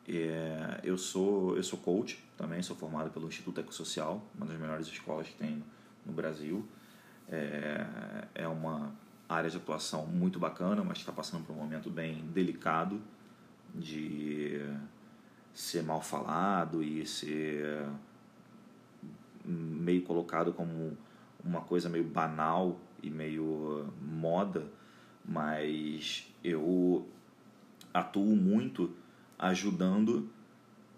É, 0.09 0.81
eu 0.83 0.99
sou 0.99 1.57
eu 1.57 1.63
sou 1.63 1.79
coach 1.79 2.23
também, 2.37 2.63
sou 2.63 2.77
formado 2.77 3.11
pelo 3.11 3.29
Instituto 3.29 3.61
Ecosocial, 3.61 4.23
uma 4.35 4.47
das 4.47 4.59
melhores 4.59 4.87
escolas 4.89 5.29
que 5.29 5.35
tem 5.35 5.63
no 6.05 6.13
Brasil. 6.13 6.67
É, 7.29 7.87
é 8.35 8.49
uma 8.49 8.93
área 9.29 9.49
de 9.49 9.57
atuação 9.57 10.07
muito 10.07 10.39
bacana, 10.39 10.83
mas 10.85 10.99
está 10.99 11.13
passando 11.13 11.45
por 11.47 11.53
um 11.55 11.57
momento 11.57 11.89
bem 11.89 12.25
delicado 12.35 13.01
de 13.75 14.61
ser 15.55 15.83
mal 15.83 16.03
falado 16.03 16.83
e 16.83 17.07
ser 17.07 17.87
meio 19.45 20.03
colocado 20.03 20.53
como 20.53 20.97
uma 21.45 21.61
coisa 21.61 21.89
meio 21.89 22.05
banal 22.05 22.79
e 23.03 23.11
meio 23.11 23.93
moda, 24.01 24.67
mas 25.25 26.29
eu 26.43 27.07
atuo 27.93 28.37
muito 28.37 28.95
ajudando 29.49 30.31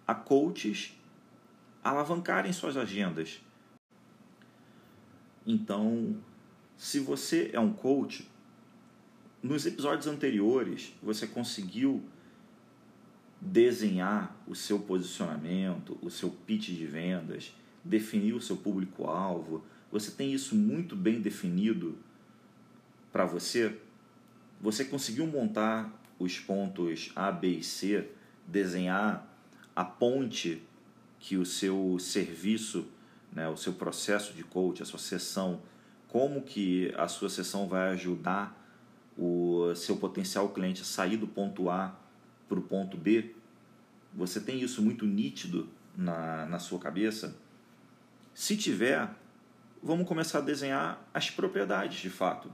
a 0.06 0.14
coaches 0.14 0.94
a 1.82 1.90
alavancarem 1.90 2.52
suas 2.52 2.76
agendas. 2.76 3.40
Então, 5.46 6.16
se 6.76 7.00
você 7.00 7.50
é 7.52 7.60
um 7.60 7.72
coach, 7.72 8.28
nos 9.42 9.66
episódios 9.66 10.06
anteriores 10.06 10.92
você 11.02 11.26
conseguiu 11.26 12.02
desenhar 13.40 14.34
o 14.46 14.54
seu 14.54 14.78
posicionamento, 14.78 15.98
o 16.00 16.10
seu 16.10 16.30
pitch 16.30 16.68
de 16.68 16.86
vendas, 16.86 17.54
definir 17.82 18.34
o 18.34 18.40
seu 18.40 18.56
público-alvo, 18.56 19.64
você 19.90 20.10
tem 20.10 20.32
isso 20.32 20.54
muito 20.54 20.96
bem 20.96 21.20
definido 21.20 21.98
para 23.12 23.24
você? 23.26 23.78
Você 24.60 24.84
conseguiu 24.84 25.26
montar 25.26 25.92
os 26.18 26.38
pontos 26.38 27.12
A, 27.14 27.30
B 27.30 27.48
e 27.48 27.62
C 27.62 28.10
desenhar 28.46 29.26
a 29.74 29.84
ponte 29.84 30.62
que 31.18 31.36
o 31.36 31.46
seu 31.46 31.98
serviço 31.98 32.86
né, 33.34 33.48
o 33.48 33.56
seu 33.56 33.72
processo 33.72 34.32
de 34.32 34.44
coach, 34.44 34.82
a 34.82 34.86
sua 34.86 34.98
sessão, 34.98 35.60
como 36.08 36.40
que 36.42 36.94
a 36.96 37.08
sua 37.08 37.28
sessão 37.28 37.66
vai 37.66 37.90
ajudar 37.90 38.56
o 39.18 39.74
seu 39.74 39.96
potencial 39.96 40.48
cliente 40.50 40.82
a 40.82 40.84
sair 40.84 41.16
do 41.16 41.26
ponto 41.26 41.68
A 41.68 41.96
para 42.48 42.58
o 42.58 42.62
ponto 42.62 42.96
B, 42.96 43.34
você 44.12 44.40
tem 44.40 44.60
isso 44.60 44.80
muito 44.80 45.04
nítido 45.04 45.68
na, 45.96 46.46
na 46.46 46.58
sua 46.60 46.78
cabeça? 46.78 47.36
Se 48.32 48.56
tiver, 48.56 49.10
vamos 49.82 50.06
começar 50.06 50.38
a 50.38 50.42
desenhar 50.42 51.04
as 51.12 51.30
propriedades 51.30 52.00
de 52.00 52.10
fato. 52.10 52.52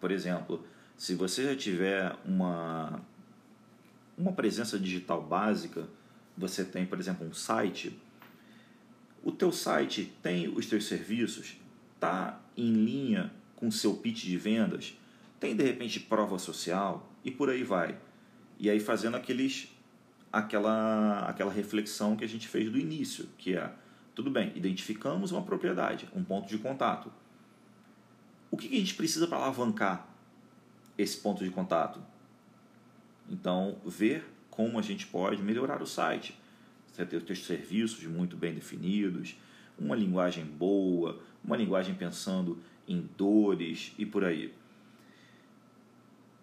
Por 0.00 0.10
exemplo, 0.10 0.64
se 0.96 1.14
você 1.14 1.44
já 1.44 1.56
tiver 1.56 2.16
uma, 2.24 3.00
uma 4.18 4.32
presença 4.32 4.78
digital 4.78 5.22
básica, 5.22 5.88
você 6.36 6.64
tem, 6.64 6.84
por 6.84 6.98
exemplo, 6.98 7.26
um 7.26 7.32
site, 7.32 7.96
o 9.22 9.32
teu 9.32 9.52
site 9.52 10.12
tem 10.22 10.48
os 10.48 10.66
teus 10.66 10.86
serviços, 10.86 11.56
está 11.94 12.40
em 12.56 12.72
linha 12.72 13.32
com 13.56 13.68
o 13.68 13.72
seu 13.72 13.94
pitch 13.94 14.24
de 14.24 14.36
vendas, 14.36 14.96
tem 15.40 15.54
de 15.54 15.64
repente 15.64 16.00
prova 16.00 16.38
social 16.38 17.08
e 17.24 17.30
por 17.30 17.50
aí 17.50 17.62
vai. 17.62 17.98
E 18.58 18.68
aí 18.68 18.80
fazendo 18.80 19.16
aqueles 19.16 19.68
aquela 20.32 21.20
aquela 21.28 21.52
reflexão 21.52 22.16
que 22.16 22.24
a 22.24 22.28
gente 22.28 22.48
fez 22.48 22.70
do 22.70 22.78
início, 22.78 23.28
que 23.38 23.56
é 23.56 23.72
tudo 24.14 24.30
bem, 24.30 24.52
identificamos 24.56 25.30
uma 25.30 25.42
propriedade, 25.42 26.08
um 26.14 26.24
ponto 26.24 26.48
de 26.48 26.58
contato. 26.58 27.12
O 28.50 28.56
que 28.56 28.66
a 28.66 28.78
gente 28.78 28.94
precisa 28.94 29.26
para 29.26 29.38
alavancar 29.38 30.08
esse 30.96 31.18
ponto 31.18 31.44
de 31.44 31.50
contato? 31.50 32.00
Então, 33.28 33.78
ver 33.84 34.24
como 34.50 34.78
a 34.78 34.82
gente 34.82 35.06
pode 35.06 35.42
melhorar 35.42 35.82
o 35.82 35.86
site. 35.86 36.34
Você 36.86 37.04
ter 37.04 37.22
os 37.30 37.44
serviços 37.44 38.02
muito 38.04 38.36
bem 38.36 38.54
definidos, 38.54 39.36
uma 39.78 39.94
linguagem 39.94 40.44
boa, 40.44 41.20
uma 41.44 41.56
linguagem 41.56 41.94
pensando 41.94 42.58
em 42.86 43.08
dores 43.16 43.92
e 43.96 44.04
por 44.04 44.24
aí. 44.24 44.52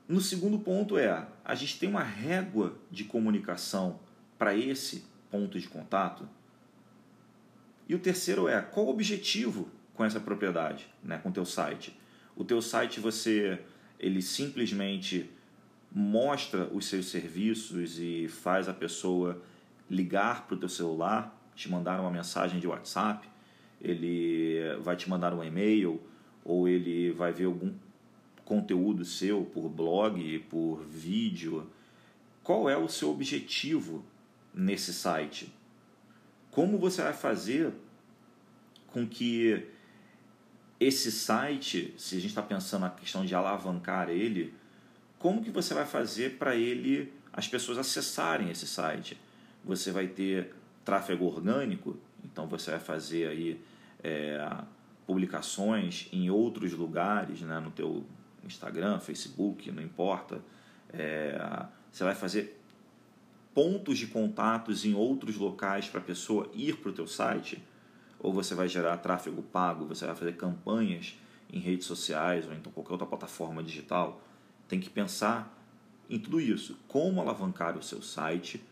No 0.07 0.21
segundo 0.21 0.59
ponto 0.59 0.97
é, 0.97 1.27
a 1.43 1.55
gente 1.55 1.79
tem 1.79 1.89
uma 1.89 2.03
régua 2.03 2.77
de 2.91 3.03
comunicação 3.03 3.99
para 4.37 4.55
esse 4.55 5.03
ponto 5.31 5.59
de 5.59 5.67
contato. 5.67 6.29
E 7.89 7.95
o 7.95 7.99
terceiro 7.99 8.47
é, 8.47 8.61
qual 8.61 8.85
o 8.85 8.89
objetivo 8.89 9.69
com 9.93 10.05
essa 10.05 10.19
propriedade, 10.19 10.87
né, 11.03 11.17
com 11.17 11.29
o 11.29 11.33
teu 11.33 11.45
site? 11.45 11.97
O 12.35 12.43
teu 12.43 12.61
site 12.61 12.99
você 12.99 13.59
ele 13.99 14.21
simplesmente 14.21 15.29
mostra 15.97 16.69
os 16.73 16.87
seus 16.87 17.05
serviços 17.05 17.97
e 17.99 18.27
faz 18.27 18.67
a 18.67 18.73
pessoa 18.73 19.41
ligar 19.89 20.45
para 20.45 20.55
o 20.55 20.59
teu 20.59 20.67
celular, 20.67 21.41
te 21.55 21.71
mandar 21.71 22.01
uma 22.01 22.11
mensagem 22.11 22.59
de 22.59 22.67
WhatsApp, 22.67 23.25
ele 23.81 24.59
vai 24.81 24.97
te 24.97 25.09
mandar 25.09 25.33
um 25.33 25.41
e-mail 25.41 26.01
ou 26.43 26.67
ele 26.67 27.11
vai 27.11 27.31
ver 27.31 27.45
algum 27.45 27.73
conteúdo 28.43 29.05
seu 29.05 29.45
por 29.45 29.69
blog, 29.69 30.39
por 30.49 30.83
vídeo, 30.83 31.65
qual 32.43 32.69
é 32.69 32.77
o 32.77 32.89
seu 32.89 33.09
objetivo 33.09 34.03
nesse 34.53 34.93
site? 34.93 35.51
Como 36.51 36.77
você 36.77 37.03
vai 37.03 37.13
fazer 37.13 37.71
com 38.87 39.07
que 39.07 39.65
esse 40.77 41.09
site, 41.09 41.93
se 41.97 42.17
a 42.17 42.19
gente 42.19 42.31
está 42.31 42.41
pensando 42.41 42.81
na 42.81 42.89
questão 42.89 43.25
de 43.25 43.33
alavancar 43.33 44.09
ele, 44.09 44.53
como 45.19 45.43
que 45.43 45.51
você 45.51 45.73
vai 45.73 45.85
fazer 45.85 46.37
para 46.37 46.55
ele, 46.55 47.11
as 47.33 47.47
pessoas 47.47 47.77
acessarem 47.77 48.49
esse 48.49 48.67
site? 48.67 49.17
Você 49.63 49.91
vai 49.91 50.07
ter 50.07 50.53
tráfego 50.83 51.25
orgânico, 51.25 51.97
então 52.23 52.47
você 52.47 52.71
vai 52.71 52.79
fazer 52.79 53.27
aí 53.27 53.61
é, 54.03 54.47
publicações 55.05 56.07
em 56.11 56.29
outros 56.29 56.73
lugares, 56.73 57.41
né, 57.41 57.59
no 57.59 57.71
teu 57.71 58.03
Instagram, 58.45 58.99
Facebook, 58.99 59.71
não 59.71 59.81
importa. 59.81 60.39
É, 60.93 61.65
você 61.91 62.03
vai 62.03 62.13
fazer 62.13 62.61
pontos 63.53 63.97
de 63.97 64.07
contatos 64.07 64.85
em 64.85 64.93
outros 64.93 65.37
locais 65.37 65.87
para 65.87 66.01
a 66.01 66.03
pessoa 66.03 66.51
ir 66.53 66.77
para 66.77 66.89
o 66.89 66.93
teu 66.93 67.07
site, 67.07 67.63
ou 68.19 68.33
você 68.33 68.53
vai 68.53 68.67
gerar 68.67 68.97
tráfego 68.97 69.41
pago, 69.41 69.85
você 69.85 70.05
vai 70.05 70.15
fazer 70.15 70.33
campanhas 70.33 71.17
em 71.51 71.59
redes 71.59 71.85
sociais 71.85 72.45
ou 72.47 72.53
então 72.53 72.71
qualquer 72.71 72.93
outra 72.93 73.07
plataforma 73.07 73.63
digital. 73.63 74.21
Tem 74.67 74.79
que 74.79 74.89
pensar 74.89 75.51
em 76.09 76.19
tudo 76.19 76.39
isso. 76.39 76.77
Como 76.87 77.21
alavancar 77.21 77.77
o 77.77 77.83
seu 77.83 78.01
site, 78.01 78.63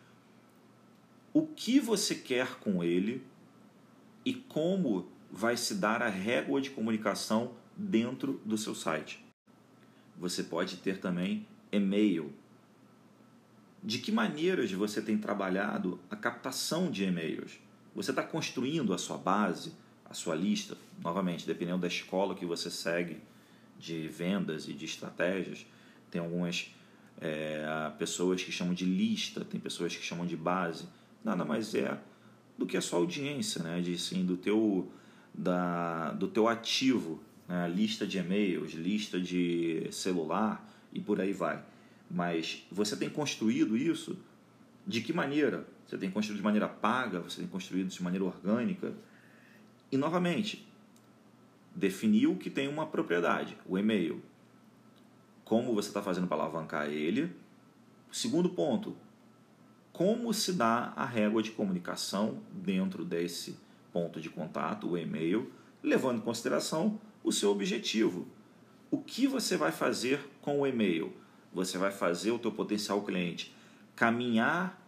o 1.34 1.46
que 1.48 1.80
você 1.80 2.16
quer 2.16 2.60
com 2.60 2.84
ele 2.84 3.26
e 4.26 4.34
como 4.34 5.08
vai 5.32 5.58
se 5.58 5.76
dar 5.76 6.02
a 6.02 6.10
régua 6.10 6.62
de 6.62 6.70
comunicação 6.70 7.54
dentro 7.76 8.40
do 8.46 8.58
seu 8.58 8.76
site 8.76 9.24
você 10.18 10.44
pode 10.44 10.78
ter 10.78 11.00
também 11.00 11.46
e-mail. 11.72 12.32
De 13.82 14.00
que 14.00 14.12
maneiras 14.12 14.72
você 14.72 15.02
tem 15.02 15.18
trabalhado 15.18 16.00
a 16.10 16.16
captação 16.16 16.90
de 16.90 17.04
e-mails? 17.04 17.60
Você 17.94 18.12
está 18.12 18.24
construindo 18.24 18.94
a 18.94 18.98
sua 18.98 19.18
base, 19.18 19.74
a 20.06 20.14
sua 20.14 20.36
lista, 20.36 20.78
novamente, 21.02 21.46
dependendo 21.46 21.80
da 21.80 21.88
escola 21.88 22.36
que 22.36 22.46
você 22.46 22.72
segue 22.72 23.22
de 23.78 24.08
vendas 24.08 24.70
e 24.70 24.74
de 24.74 24.86
estratégias. 24.86 25.66
Tem 26.14 26.22
algumas 26.22 26.72
é, 27.20 27.92
pessoas 27.98 28.44
que 28.44 28.52
chamam 28.52 28.76
de 28.76 28.86
lista, 28.86 29.44
tem 29.44 29.60
pessoas 29.60 29.96
que 29.96 30.06
chamam 30.06 30.28
de 30.28 30.38
base. 30.38 30.86
Nada 31.24 31.44
mais 31.44 31.74
é 31.74 32.00
do 32.56 32.68
que 32.68 32.78
a 32.78 32.82
sua 32.82 33.00
audiência, 33.00 33.64
né? 33.64 33.82
de, 33.82 33.98
sim, 33.98 34.24
do, 34.24 34.38
teu, 34.38 34.92
da, 35.34 36.12
do 36.12 36.28
teu 36.28 36.48
ativo 36.48 37.20
né? 37.48 37.68
lista 37.68 38.06
de 38.06 38.20
e-mails, 38.20 38.74
lista 38.74 39.20
de 39.20 39.88
celular 39.90 40.64
e 40.94 41.00
por 41.00 41.20
aí 41.20 41.34
vai. 41.34 41.66
Mas 42.12 42.64
você 42.72 42.96
tem 42.96 43.10
construído 43.10 43.76
isso 43.76 44.16
de 44.86 45.02
que 45.02 45.12
maneira? 45.12 45.68
Você 45.88 45.98
tem 45.98 46.12
construído 46.12 46.38
de 46.38 46.44
maneira 46.44 46.68
paga, 46.68 47.22
você 47.22 47.38
tem 47.38 47.48
construído 47.48 47.88
de 47.88 48.04
maneira 48.04 48.24
orgânica. 48.24 48.94
E 49.92 49.98
novamente, 49.98 50.64
definiu 51.76 52.36
que 52.36 52.52
tem 52.52 52.68
uma 52.68 52.86
propriedade, 52.86 53.58
o 53.66 53.80
e-mail. 53.80 54.22
Como 55.46 55.74
você 55.74 55.90
está 55.90 56.02
fazendo 56.02 56.28
para 56.28 56.38
alavancar 56.38 56.88
ele? 56.88 57.32
Segundo 58.12 58.50
ponto, 58.50 58.96
como 59.92 60.34
se 60.34 60.54
dá 60.54 60.94
a 60.96 61.06
régua 61.06 61.44
de 61.44 61.52
comunicação 61.52 62.40
dentro 62.52 63.04
desse 63.04 63.58
ponto 63.92 64.20
de 64.20 64.30
contato, 64.30 64.90
o 64.90 64.98
e-mail, 64.98 65.52
levando 65.82 66.18
em 66.18 66.22
consideração 66.22 67.00
o 67.24 67.32
seu 67.32 67.52
objetivo. 67.52 68.28
O 68.90 68.98
que 68.98 69.28
você 69.28 69.56
vai 69.56 69.72
fazer 69.72 70.20
com 70.42 70.62
o 70.62 70.68
e-mail? 70.68 71.14
Você 71.54 71.78
vai 71.78 71.92
fazer 71.92 72.32
o 72.32 72.40
teu 72.40 72.52
potencial 72.52 73.04
cliente 73.04 73.54
caminhar 73.96 74.82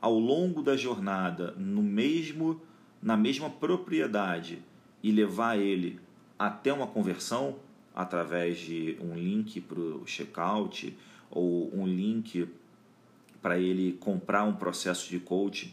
ao 0.00 0.18
longo 0.18 0.62
da 0.62 0.76
jornada 0.76 1.52
no 1.52 1.82
mesmo 1.82 2.60
na 3.00 3.16
mesma 3.16 3.50
propriedade 3.50 4.62
e 5.02 5.12
levar 5.12 5.58
ele 5.58 6.00
até 6.38 6.72
uma 6.72 6.86
conversão 6.86 7.56
através 7.94 8.58
de 8.58 8.98
um 9.00 9.14
link 9.14 9.60
para 9.60 9.78
o 9.78 10.06
checkout 10.06 10.96
ou 11.30 11.70
um 11.74 11.86
link 11.86 12.48
para 13.40 13.58
ele 13.58 13.92
comprar 14.00 14.44
um 14.44 14.54
processo 14.54 15.08
de 15.08 15.20
coaching 15.20 15.72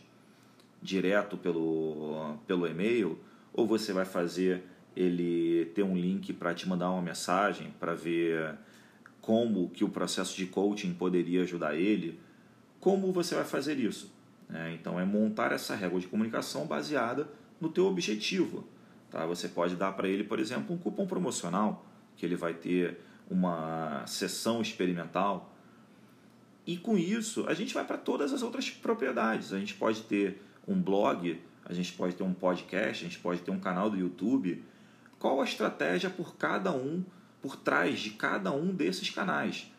direto 0.81 1.37
pelo, 1.37 2.35
pelo 2.45 2.67
e-mail, 2.67 3.17
ou 3.53 3.65
você 3.65 3.93
vai 3.93 4.05
fazer 4.05 4.63
ele 4.95 5.65
ter 5.73 5.83
um 5.83 5.95
link 5.95 6.33
para 6.33 6.53
te 6.53 6.67
mandar 6.67 6.91
uma 6.91 7.01
mensagem 7.01 7.73
para 7.79 7.93
ver 7.93 8.55
como 9.21 9.69
que 9.69 9.83
o 9.83 9.89
processo 9.89 10.35
de 10.35 10.47
coaching 10.47 10.93
poderia 10.93 11.43
ajudar 11.43 11.75
ele, 11.75 12.19
como 12.79 13.11
você 13.11 13.35
vai 13.35 13.45
fazer 13.45 13.77
isso? 13.77 14.11
É, 14.53 14.73
então 14.73 14.99
é 14.99 15.05
montar 15.05 15.51
essa 15.51 15.75
régua 15.75 15.99
de 15.99 16.07
comunicação 16.07 16.65
baseada 16.65 17.29
no 17.59 17.69
teu 17.69 17.85
objetivo. 17.85 18.67
Tá? 19.09 19.25
Você 19.27 19.47
pode 19.47 19.75
dar 19.75 19.93
para 19.93 20.09
ele, 20.09 20.23
por 20.23 20.39
exemplo, 20.39 20.75
um 20.75 20.77
cupom 20.77 21.05
promocional 21.05 21.85
que 22.21 22.25
ele 22.27 22.35
vai 22.35 22.53
ter 22.53 22.99
uma 23.27 24.05
sessão 24.05 24.61
experimental. 24.61 25.51
E 26.67 26.77
com 26.77 26.95
isso 26.95 27.47
a 27.47 27.55
gente 27.55 27.73
vai 27.73 27.83
para 27.83 27.97
todas 27.97 28.31
as 28.31 28.43
outras 28.43 28.69
propriedades. 28.69 29.51
A 29.51 29.57
gente 29.57 29.73
pode 29.73 30.03
ter 30.03 30.39
um 30.67 30.79
blog, 30.79 31.41
a 31.65 31.73
gente 31.73 31.91
pode 31.93 32.13
ter 32.13 32.21
um 32.21 32.31
podcast, 32.31 33.03
a 33.03 33.07
gente 33.07 33.17
pode 33.17 33.41
ter 33.41 33.49
um 33.49 33.59
canal 33.59 33.89
do 33.89 33.97
YouTube. 33.97 34.63
Qual 35.17 35.41
a 35.41 35.43
estratégia 35.43 36.11
por 36.11 36.35
cada 36.35 36.71
um, 36.71 37.03
por 37.41 37.55
trás 37.55 37.99
de 37.99 38.11
cada 38.11 38.51
um 38.51 38.67
desses 38.67 39.09
canais. 39.09 39.71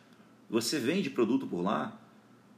Você 0.49 0.77
vende 0.77 1.09
produto 1.09 1.47
por 1.47 1.61
lá, 1.61 1.97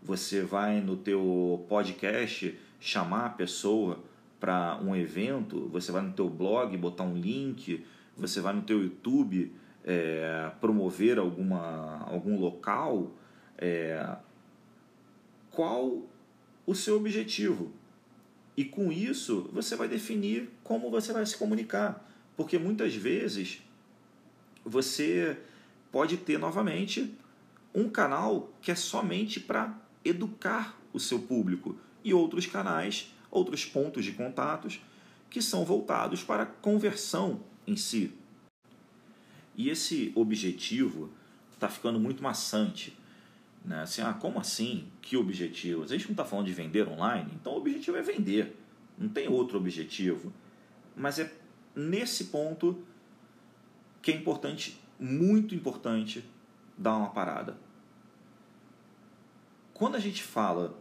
você 0.02 0.42
vai 0.42 0.82
no 0.82 0.98
teu 0.98 1.64
podcast 1.70 2.58
chamar 2.80 3.28
a 3.28 3.30
pessoa 3.30 4.04
para 4.40 4.80
um 4.82 4.96
evento, 4.96 5.70
você 5.70 5.92
vai 5.92 6.02
no 6.02 6.14
teu 6.14 6.28
blog 6.28 6.76
botar 6.76 7.04
um 7.04 7.16
link, 7.16 7.86
você 8.18 8.42
vai 8.42 8.54
no 8.54 8.64
teu 8.64 8.82
YouTube 8.82 9.54
é, 9.86 10.52
promover 10.60 11.20
alguma, 11.20 12.04
algum 12.10 12.40
local, 12.40 13.12
é, 13.56 14.18
qual 15.52 16.02
o 16.66 16.74
seu 16.74 16.98
objetivo? 16.98 17.72
E 18.58 18.66
com 18.66 18.92
isso, 18.92 19.48
você 19.54 19.76
vai 19.76 19.88
definir 19.88 20.50
como 20.64 20.90
você 20.90 21.14
vai 21.14 21.26
se 21.26 21.38
comunicar. 21.38 22.04
Porque 22.36 22.58
muitas 22.58 22.96
vezes 22.96 23.62
você 24.66 25.38
pode 25.92 26.18
ter 26.18 26.40
novamente 26.40 27.16
um 27.74 27.88
canal 27.88 28.50
que 28.62 28.72
é 28.72 28.76
somente 28.76 29.40
para 29.40 29.78
educar 30.04 30.80
o 30.92 31.00
seu 31.00 31.20
público 31.20 31.78
e 32.04 32.14
outros 32.14 32.46
canais, 32.46 33.14
outros 33.30 33.66
pontos 33.66 34.04
de 34.04 34.14
contatos 34.14 34.82
que 35.30 35.42
são 35.42 35.66
voltados 35.66 36.24
para 36.24 36.44
a 36.44 36.46
conversão 36.46 37.42
em 37.68 37.76
si. 37.76 38.14
E 39.56 39.70
esse 39.70 40.12
objetivo 40.16 41.12
está 41.54 41.70
ficando 41.70 42.00
muito 42.00 42.22
maçante. 42.22 42.98
Né? 43.64 43.82
Assim, 43.82 44.02
ah, 44.02 44.14
como 44.14 44.40
assim? 44.40 44.88
Que 45.02 45.18
objetivo? 45.18 45.84
A 45.84 45.88
gente 45.88 46.06
não 46.06 46.12
está 46.12 46.26
falando 46.26 46.46
de 46.46 46.54
vender 46.54 46.88
online, 46.88 47.32
então 47.36 47.54
o 47.54 47.58
objetivo 47.58 47.98
é 47.98 48.02
vender. 48.02 48.56
Não 48.98 49.10
tem 49.10 49.28
outro 49.28 49.58
objetivo. 49.58 50.34
Mas 50.96 51.20
é 51.20 51.34
nesse 51.76 52.26
ponto 52.26 52.84
que 54.02 54.12
é 54.12 54.16
importante, 54.16 54.80
muito 55.00 55.56
importante, 55.56 56.24
dar 56.78 56.96
uma 56.96 57.10
parada. 57.10 57.58
Quando 59.74 59.96
a 59.96 60.00
gente 60.00 60.24
fala 60.24 60.78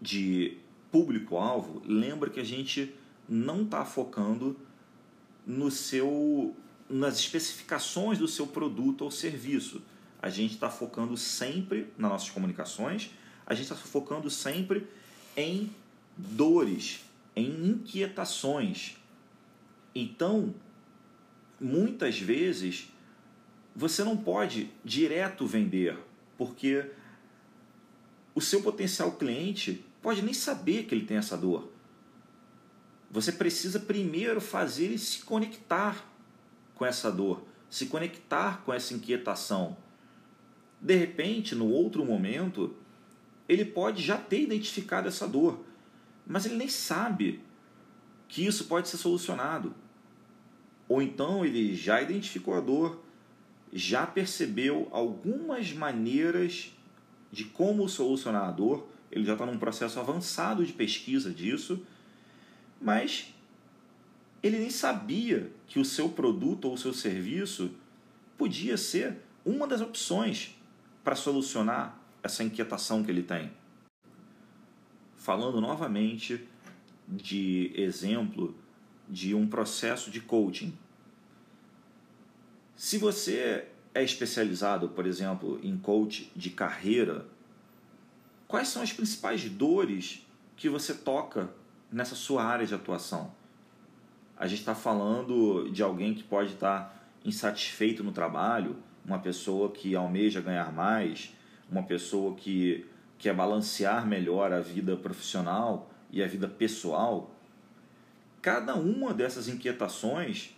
de 0.00 0.56
público-alvo, 0.90 1.82
lembra 1.84 2.30
que 2.30 2.40
a 2.40 2.44
gente 2.44 2.94
não 3.28 3.62
está 3.62 3.84
focando 3.84 4.56
no 5.46 5.70
seu, 5.70 6.54
nas 6.88 7.18
especificações 7.18 8.18
do 8.18 8.28
seu 8.28 8.46
produto 8.46 9.02
ou 9.02 9.10
serviço. 9.10 9.82
A 10.20 10.28
gente 10.28 10.54
está 10.54 10.70
focando 10.70 11.16
sempre 11.16 11.92
nas 11.98 12.10
nossas 12.10 12.30
comunicações, 12.30 13.10
a 13.46 13.54
gente 13.54 13.64
está 13.64 13.76
focando 13.76 14.30
sempre 14.30 14.86
em 15.36 15.70
dores, 16.16 17.04
em 17.34 17.68
inquietações. 17.68 18.96
Então, 19.94 20.54
muitas 21.60 22.18
vezes, 22.18 22.88
você 23.74 24.02
não 24.02 24.16
pode 24.16 24.70
direto 24.84 25.46
vender, 25.46 25.98
porque 26.36 26.90
o 28.34 28.40
seu 28.40 28.62
potencial 28.62 29.12
cliente 29.12 29.84
pode 30.02 30.22
nem 30.22 30.34
saber 30.34 30.84
que 30.84 30.94
ele 30.94 31.06
tem 31.06 31.16
essa 31.16 31.36
dor. 31.36 31.70
Você 33.10 33.32
precisa 33.32 33.78
primeiro 33.78 34.40
fazer 34.40 34.86
ele 34.86 34.98
se 34.98 35.22
conectar 35.22 36.15
com 36.76 36.86
essa 36.86 37.10
dor, 37.10 37.42
se 37.68 37.86
conectar 37.86 38.62
com 38.64 38.72
essa 38.72 38.94
inquietação. 38.94 39.76
De 40.80 40.94
repente, 40.94 41.54
no 41.54 41.68
outro 41.68 42.04
momento, 42.04 42.76
ele 43.48 43.64
pode 43.64 44.02
já 44.02 44.16
ter 44.16 44.42
identificado 44.42 45.08
essa 45.08 45.26
dor, 45.26 45.64
mas 46.26 46.46
ele 46.46 46.56
nem 46.56 46.68
sabe 46.68 47.40
que 48.28 48.44
isso 48.46 48.66
pode 48.66 48.88
ser 48.88 48.98
solucionado. 48.98 49.74
Ou 50.88 51.02
então 51.02 51.44
ele 51.44 51.74
já 51.74 52.00
identificou 52.00 52.54
a 52.54 52.60
dor, 52.60 53.02
já 53.72 54.06
percebeu 54.06 54.88
algumas 54.92 55.72
maneiras 55.72 56.72
de 57.32 57.44
como 57.44 57.88
solucionar 57.88 58.48
a 58.48 58.50
dor, 58.50 58.88
ele 59.10 59.24
já 59.24 59.32
está 59.32 59.46
num 59.46 59.58
processo 59.58 59.98
avançado 59.98 60.64
de 60.64 60.72
pesquisa 60.72 61.30
disso, 61.30 61.84
mas 62.80 63.34
ele 64.42 64.58
nem 64.58 64.70
sabia 64.70 65.50
que 65.66 65.78
o 65.78 65.84
seu 65.84 66.08
produto 66.08 66.66
ou 66.66 66.74
o 66.74 66.78
seu 66.78 66.92
serviço 66.92 67.70
podia 68.36 68.76
ser 68.76 69.18
uma 69.44 69.66
das 69.66 69.80
opções 69.80 70.54
para 71.02 71.14
solucionar 71.14 71.98
essa 72.22 72.42
inquietação 72.42 73.02
que 73.02 73.10
ele 73.10 73.22
tem. 73.22 73.52
Falando 75.16 75.60
novamente 75.60 76.46
de 77.08 77.72
exemplo 77.74 78.54
de 79.08 79.34
um 79.34 79.46
processo 79.46 80.10
de 80.10 80.20
coaching. 80.20 80.76
Se 82.74 82.98
você 82.98 83.68
é 83.94 84.02
especializado, 84.02 84.88
por 84.90 85.06
exemplo, 85.06 85.58
em 85.62 85.78
coach 85.78 86.30
de 86.36 86.50
carreira, 86.50 87.26
quais 88.46 88.68
são 88.68 88.82
as 88.82 88.92
principais 88.92 89.48
dores 89.48 90.26
que 90.56 90.68
você 90.68 90.92
toca 90.92 91.50
nessa 91.90 92.14
sua 92.14 92.44
área 92.44 92.66
de 92.66 92.74
atuação? 92.74 93.32
A 94.36 94.46
gente 94.46 94.60
está 94.60 94.74
falando 94.74 95.70
de 95.70 95.82
alguém 95.82 96.14
que 96.14 96.22
pode 96.22 96.52
estar 96.52 96.94
insatisfeito 97.24 98.04
no 98.04 98.12
trabalho, 98.12 98.76
uma 99.04 99.18
pessoa 99.18 99.70
que 99.70 99.96
almeja 99.96 100.40
ganhar 100.40 100.72
mais, 100.72 101.34
uma 101.70 101.82
pessoa 101.82 102.34
que 102.34 102.86
quer 103.18 103.34
balancear 103.34 104.06
melhor 104.06 104.52
a 104.52 104.60
vida 104.60 104.96
profissional 104.96 105.90
e 106.10 106.22
a 106.22 106.26
vida 106.26 106.46
pessoal, 106.46 107.34
cada 108.42 108.74
uma 108.74 109.14
dessas 109.14 109.48
inquietações 109.48 110.54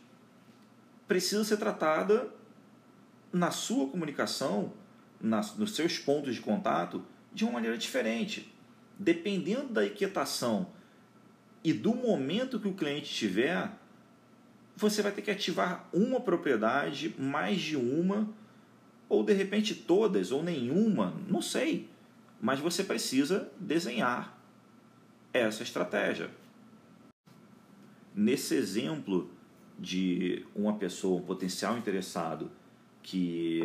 precisa 1.07 1.45
ser 1.45 1.57
tratada 1.57 2.29
na 3.33 3.51
sua 3.51 3.89
comunicação, 3.89 4.73
nas, 5.21 5.57
nos 5.57 5.75
seus 5.75 5.99
pontos 5.99 6.35
de 6.35 6.41
contato, 6.41 7.03
de 7.33 7.45
uma 7.45 7.55
maneira 7.55 7.79
diferente. 7.79 8.53
Dependendo 8.99 9.73
da 9.73 9.87
inquietação 9.87 10.67
e 11.63 11.73
do 11.73 11.95
momento 11.95 12.61
que 12.61 12.69
o 12.69 12.75
cliente 12.75 13.13
tiver, 13.13 13.71
você 14.77 15.03
vai 15.03 15.13
ter 15.13 15.23
que 15.23 15.31
ativar 15.31 15.89
uma 15.93 16.21
propriedade, 16.21 17.15
mais 17.19 17.61
de 17.61 17.77
uma, 17.77 18.29
ou 19.09 19.25
de 19.25 19.33
repente 19.33 19.75
todas, 19.75 20.31
ou 20.31 20.43
nenhuma, 20.43 21.15
não 21.29 21.43
sei. 21.43 21.89
Mas 22.41 22.61
você 22.61 22.85
precisa 22.85 23.51
desenhar 23.59 24.39
essa 25.33 25.63
estratégia. 25.63 26.31
Nesse 28.15 28.55
exemplo 28.55 29.31
de 29.79 30.47
uma 30.55 30.75
pessoa, 30.75 31.21
um 31.21 31.25
potencial 31.25 31.77
interessado, 31.77 32.51
que 33.03 33.63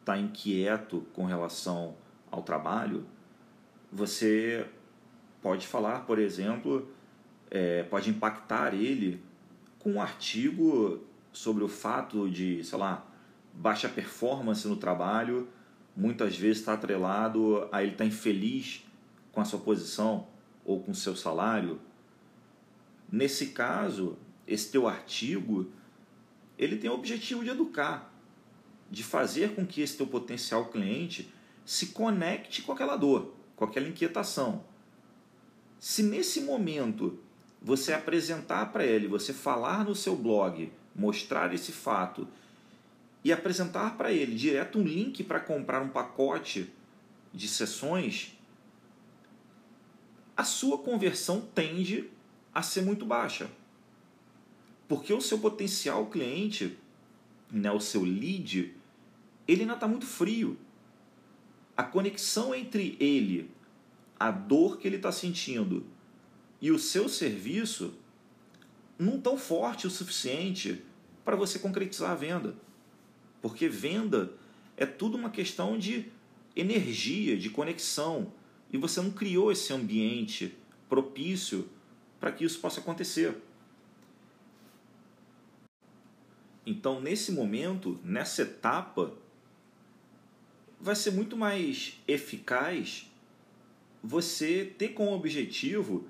está 0.00 0.18
inquieto 0.18 1.06
com 1.12 1.24
relação 1.24 1.96
ao 2.30 2.42
trabalho, 2.42 3.06
você 3.90 4.66
pode 5.40 5.66
falar, 5.66 6.00
por 6.00 6.18
exemplo, 6.18 6.88
é, 7.54 7.82
pode 7.82 8.08
impactar 8.08 8.72
ele 8.72 9.22
com 9.78 9.92
um 9.92 10.00
artigo 10.00 11.02
sobre 11.30 11.62
o 11.62 11.68
fato 11.68 12.30
de, 12.30 12.64
sei 12.64 12.78
lá, 12.78 13.06
baixa 13.52 13.90
performance 13.90 14.66
no 14.66 14.76
trabalho, 14.76 15.46
muitas 15.94 16.34
vezes 16.34 16.60
está 16.60 16.72
atrelado 16.72 17.68
a 17.70 17.82
ele 17.82 17.92
estar 17.92 18.04
tá 18.04 18.08
infeliz 18.08 18.82
com 19.30 19.42
a 19.42 19.44
sua 19.44 19.58
posição 19.58 20.26
ou 20.64 20.80
com 20.80 20.92
o 20.92 20.94
seu 20.94 21.14
salário. 21.14 21.78
Nesse 23.10 23.48
caso, 23.48 24.16
esse 24.46 24.72
teu 24.72 24.88
artigo, 24.88 25.70
ele 26.56 26.78
tem 26.78 26.88
o 26.88 26.94
objetivo 26.94 27.44
de 27.44 27.50
educar, 27.50 28.10
de 28.90 29.04
fazer 29.04 29.54
com 29.54 29.66
que 29.66 29.82
esse 29.82 29.98
teu 29.98 30.06
potencial 30.06 30.70
cliente 30.70 31.30
se 31.66 31.88
conecte 31.88 32.62
com 32.62 32.72
aquela 32.72 32.96
dor, 32.96 33.34
com 33.54 33.66
aquela 33.66 33.88
inquietação. 33.88 34.64
Se 35.78 36.02
nesse 36.02 36.40
momento 36.40 37.18
você 37.62 37.92
apresentar 37.92 38.72
para 38.72 38.84
ele, 38.84 39.06
você 39.06 39.32
falar 39.32 39.84
no 39.84 39.94
seu 39.94 40.16
blog, 40.16 40.72
mostrar 40.94 41.54
esse 41.54 41.70
fato 41.70 42.26
e 43.24 43.32
apresentar 43.32 43.96
para 43.96 44.12
ele 44.12 44.34
direto 44.34 44.78
um 44.78 44.82
link 44.82 45.22
para 45.22 45.38
comprar 45.38 45.80
um 45.80 45.88
pacote 45.88 46.72
de 47.32 47.46
sessões, 47.46 48.36
a 50.36 50.42
sua 50.42 50.78
conversão 50.78 51.40
tende 51.54 52.10
a 52.52 52.62
ser 52.62 52.82
muito 52.82 53.06
baixa. 53.06 53.48
Porque 54.88 55.12
o 55.12 55.20
seu 55.20 55.38
potencial 55.38 56.06
cliente, 56.06 56.76
né, 57.50 57.70
o 57.70 57.80
seu 57.80 58.02
lead, 58.02 58.74
ele 59.46 59.62
ainda 59.62 59.74
está 59.74 59.86
muito 59.86 60.04
frio. 60.04 60.58
A 61.76 61.84
conexão 61.84 62.54
entre 62.54 62.96
ele, 62.98 63.50
a 64.18 64.30
dor 64.30 64.78
que 64.78 64.86
ele 64.86 64.96
está 64.96 65.12
sentindo 65.12 65.86
e 66.62 66.70
o 66.70 66.78
seu 66.78 67.08
serviço 67.08 67.92
não 68.96 69.20
tão 69.20 69.36
forte 69.36 69.84
o 69.84 69.90
suficiente 69.90 70.80
para 71.24 71.34
você 71.34 71.58
concretizar 71.58 72.12
a 72.12 72.14
venda. 72.14 72.54
Porque 73.42 73.68
venda 73.68 74.32
é 74.76 74.86
tudo 74.86 75.18
uma 75.18 75.28
questão 75.28 75.76
de 75.76 76.06
energia, 76.54 77.36
de 77.36 77.50
conexão. 77.50 78.32
E 78.72 78.78
você 78.78 79.00
não 79.00 79.10
criou 79.10 79.50
esse 79.50 79.72
ambiente 79.72 80.56
propício 80.88 81.68
para 82.20 82.30
que 82.30 82.44
isso 82.44 82.60
possa 82.60 82.78
acontecer. 82.78 83.36
Então, 86.64 87.00
nesse 87.00 87.32
momento, 87.32 87.98
nessa 88.04 88.42
etapa, 88.42 89.12
vai 90.80 90.94
ser 90.94 91.10
muito 91.10 91.36
mais 91.36 92.00
eficaz 92.06 93.10
você 94.00 94.64
ter 94.78 94.90
como 94.90 95.12
objetivo 95.12 96.06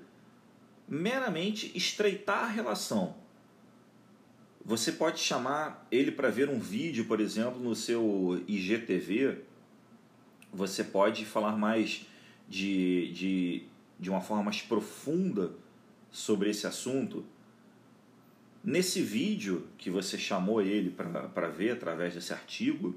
meramente 0.93 1.71
estreitar 1.75 2.43
a 2.43 2.47
relação 2.47 3.23
você 4.65 4.93
pode 4.93 5.19
chamar 5.19 5.85
ele 5.91 6.11
para 6.11 6.29
ver 6.29 6.49
um 6.49 6.59
vídeo, 6.59 7.05
por 7.05 7.19
exemplo, 7.19 7.59
no 7.59 7.75
seu 7.75 8.41
IGTV. 8.47 9.41
Você 10.53 10.83
pode 10.83 11.25
falar 11.25 11.57
mais 11.57 12.05
de, 12.47 13.11
de, 13.11 13.63
de 13.99 14.09
uma 14.09 14.21
forma 14.21 14.43
mais 14.43 14.61
profunda 14.61 15.51
sobre 16.09 16.49
esse 16.49 16.65
assunto, 16.65 17.25
nesse 18.63 19.01
vídeo 19.01 19.67
que 19.77 19.89
você 19.89 20.17
chamou 20.17 20.61
ele 20.61 20.91
para 20.91 21.47
ver 21.49 21.71
através 21.71 22.13
desse 22.13 22.31
artigo, 22.31 22.95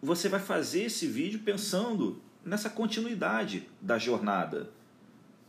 você 0.00 0.28
vai 0.28 0.40
fazer 0.40 0.84
esse 0.84 1.06
vídeo 1.06 1.40
pensando 1.40 2.20
nessa 2.44 2.70
continuidade 2.70 3.68
da 3.80 3.98
jornada. 3.98 4.70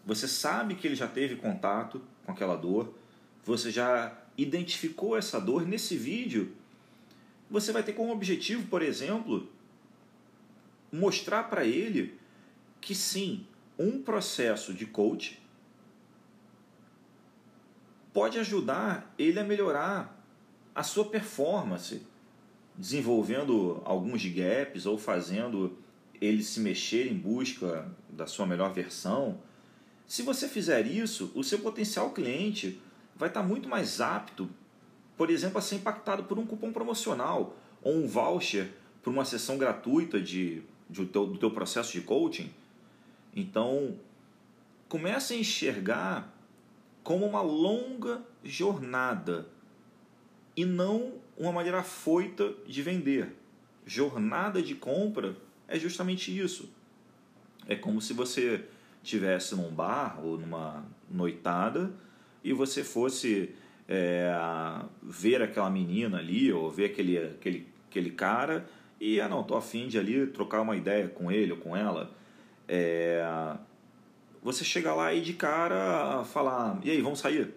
Você 0.06 0.28
sabe 0.28 0.76
que 0.76 0.88
ele 0.88 0.96
já 0.96 1.08
teve 1.08 1.36
contato 1.36 2.02
com 2.26 2.32
aquela 2.32 2.56
dor, 2.56 2.94
você 3.44 3.72
já 3.72 4.18
identificou 4.38 5.18
essa 5.18 5.40
dor. 5.40 5.66
Nesse 5.66 5.96
vídeo, 5.96 6.54
você 7.50 7.72
vai 7.72 7.84
ter 7.84 7.94
como 7.94 8.12
objetivo, 8.12 8.68
por 8.68 8.82
exemplo, 8.82 9.50
mostrar 10.92 11.44
para 11.44 11.66
ele 11.66 12.18
que 12.82 12.96
sim, 12.96 13.46
um 13.78 14.02
processo 14.02 14.74
de 14.74 14.86
coach 14.86 15.42
pode 18.14 18.40
ajudar 18.40 19.14
ele 19.18 19.40
a 19.40 19.44
melhorar 19.44 20.20
a 20.74 20.84
sua 20.84 21.06
performance, 21.06 22.02
desenvolvendo 22.76 23.82
alguns 23.86 24.26
gaps 24.26 24.86
ou 24.86 24.98
fazendo 24.98 25.78
ele 26.22 26.44
se 26.44 26.60
mexer 26.60 27.08
em 27.08 27.18
busca 27.18 27.90
da 28.10 28.28
sua 28.28 28.46
melhor 28.46 28.74
versão. 28.74 29.40
Se 30.10 30.24
você 30.24 30.48
fizer 30.48 30.88
isso, 30.88 31.32
o 31.36 31.44
seu 31.44 31.60
potencial 31.60 32.10
cliente 32.10 32.82
vai 33.16 33.30
estar 33.30 33.44
muito 33.44 33.70
mais 33.70 34.02
apto, 34.02 34.50
por 35.16 35.30
exemplo, 35.30 35.60
a 35.60 35.62
ser 35.62 35.76
impactado 35.76 36.24
por 36.24 36.40
um 36.40 36.48
cupom 36.48 36.74
promocional 36.74 37.56
ou 37.80 37.96
um 37.96 38.08
voucher 38.08 38.72
por 39.04 39.14
uma 39.14 39.24
sessão 39.24 39.56
gratuita 39.56 40.20
de, 40.20 40.64
de 40.90 41.06
teu, 41.06 41.28
do 41.28 41.38
teu 41.38 41.52
processo 41.52 41.92
de 41.92 42.02
coaching. 42.02 42.52
Então, 43.36 44.00
comece 44.88 45.36
a 45.36 45.38
enxergar 45.38 46.36
como 47.04 47.24
uma 47.24 47.44
longa 47.44 48.24
jornada 48.44 49.48
e 50.56 50.66
não 50.66 51.14
uma 51.38 51.52
maneira 51.52 51.84
foita 51.84 52.52
de 52.66 52.82
vender. 52.82 53.36
Jornada 53.86 54.60
de 54.60 54.74
compra 54.74 55.38
é 55.68 55.78
justamente 55.78 56.36
isso. 56.36 56.68
É 57.68 57.76
como 57.76 58.02
se 58.02 58.12
você 58.12 58.66
tivesse 59.10 59.56
num 59.56 59.72
bar 59.72 60.20
ou 60.24 60.38
numa 60.38 60.84
noitada 61.10 61.92
e 62.44 62.54
você 62.54 62.84
fosse 62.84 63.54
é, 63.88 64.32
ver 65.02 65.42
aquela 65.42 65.70
menina 65.70 66.20
ali 66.20 66.52
ou 66.54 66.70
ver 66.70 66.86
aquele, 66.86 67.18
aquele, 67.18 67.68
aquele 67.90 68.12
cara 68.12 68.66
e, 69.00 69.22
ah 69.22 69.30
não, 69.30 69.44
tô 69.44 69.56
afim 69.56 69.88
de 69.88 69.98
ali 69.98 70.28
trocar 70.28 70.62
uma 70.62 70.76
ideia 70.76 71.08
com 71.08 71.32
ele 71.32 71.54
ou 71.54 71.58
com 71.58 71.76
ela. 71.76 72.12
É, 72.68 73.24
você 74.44 74.64
chega 74.64 74.94
lá 74.94 75.14
e 75.14 75.22
de 75.22 75.34
cara 75.34 76.24
falar, 76.26 76.80
e 76.84 76.92
aí, 76.92 77.02
vamos 77.02 77.20
sair? 77.20 77.54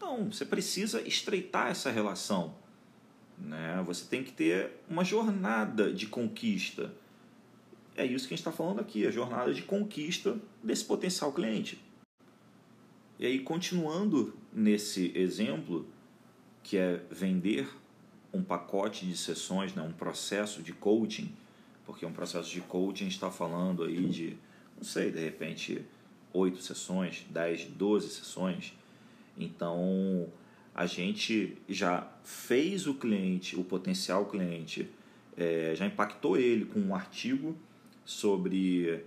Não, 0.00 0.30
você 0.30 0.44
precisa 0.44 1.00
estreitar 1.02 1.70
essa 1.70 1.90
relação. 1.90 2.54
Né? 3.38 3.82
Você 3.86 4.04
tem 4.04 4.22
que 4.22 4.32
ter 4.32 4.70
uma 4.88 5.04
jornada 5.04 5.92
de 5.92 6.06
conquista. 6.06 6.92
É 7.96 8.04
isso 8.04 8.26
que 8.26 8.34
a 8.34 8.36
gente 8.36 8.46
está 8.46 8.52
falando 8.52 8.80
aqui, 8.80 9.06
a 9.06 9.10
jornada 9.10 9.52
de 9.52 9.62
conquista 9.62 10.38
desse 10.62 10.84
potencial 10.84 11.32
cliente. 11.32 11.78
E 13.18 13.26
aí, 13.26 13.40
continuando 13.40 14.34
nesse 14.52 15.12
exemplo, 15.14 15.86
que 16.62 16.76
é 16.76 17.02
vender 17.10 17.68
um 18.32 18.42
pacote 18.42 19.06
de 19.06 19.16
sessões, 19.16 19.74
né, 19.74 19.82
um 19.82 19.92
processo 19.92 20.62
de 20.62 20.72
coaching, 20.72 21.32
porque 21.84 22.06
um 22.06 22.12
processo 22.12 22.50
de 22.50 22.60
coaching 22.62 23.08
está 23.08 23.30
falando 23.30 23.84
aí 23.84 24.06
de 24.08 24.36
não 24.76 24.84
sei, 24.84 25.12
de 25.12 25.20
repente, 25.20 25.84
oito 26.32 26.60
sessões, 26.60 27.24
dez, 27.30 27.64
doze 27.66 28.08
sessões. 28.08 28.72
Então, 29.38 30.26
a 30.74 30.86
gente 30.86 31.58
já 31.68 32.10
fez 32.24 32.86
o 32.86 32.94
cliente, 32.94 33.54
o 33.54 33.62
potencial 33.62 34.26
cliente, 34.26 34.88
é, 35.36 35.74
já 35.76 35.86
impactou 35.86 36.36
ele 36.36 36.64
com 36.64 36.80
um 36.80 36.94
artigo 36.94 37.56
sobre 38.04 39.04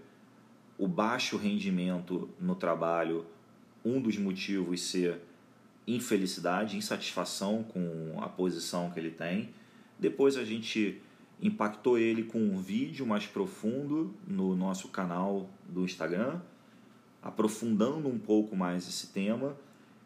o 0.77 0.88
baixo 0.88 1.38
rendimento 1.38 2.29
no 2.39 2.55
trabalho, 2.55 3.25
um 3.84 4.01
dos 4.01 4.17
motivos 4.17 4.81
ser 4.81 5.21
infelicidade, 5.88 6.77
insatisfação 6.77 7.63
com 7.63 8.17
a 8.21 8.27
posição 8.27 8.89
que 8.91 8.99
ele 8.99 9.12
tem. 9.12 9.49
Depois 9.99 10.38
a 10.38 10.43
gente 10.43 11.01
impactou 11.41 11.97
ele 11.97 12.23
com 12.23 12.39
um 12.39 12.58
vídeo 12.58 13.05
mais 13.05 13.25
profundo 13.25 14.13
no 14.27 14.55
nosso 14.55 14.88
canal 14.88 15.49
do 15.67 15.84
Instagram, 15.84 16.39
aprofundando 17.21 18.08
um 18.08 18.17
pouco 18.17 18.55
mais 18.55 18.88
esse 18.88 19.08
tema. 19.08 19.55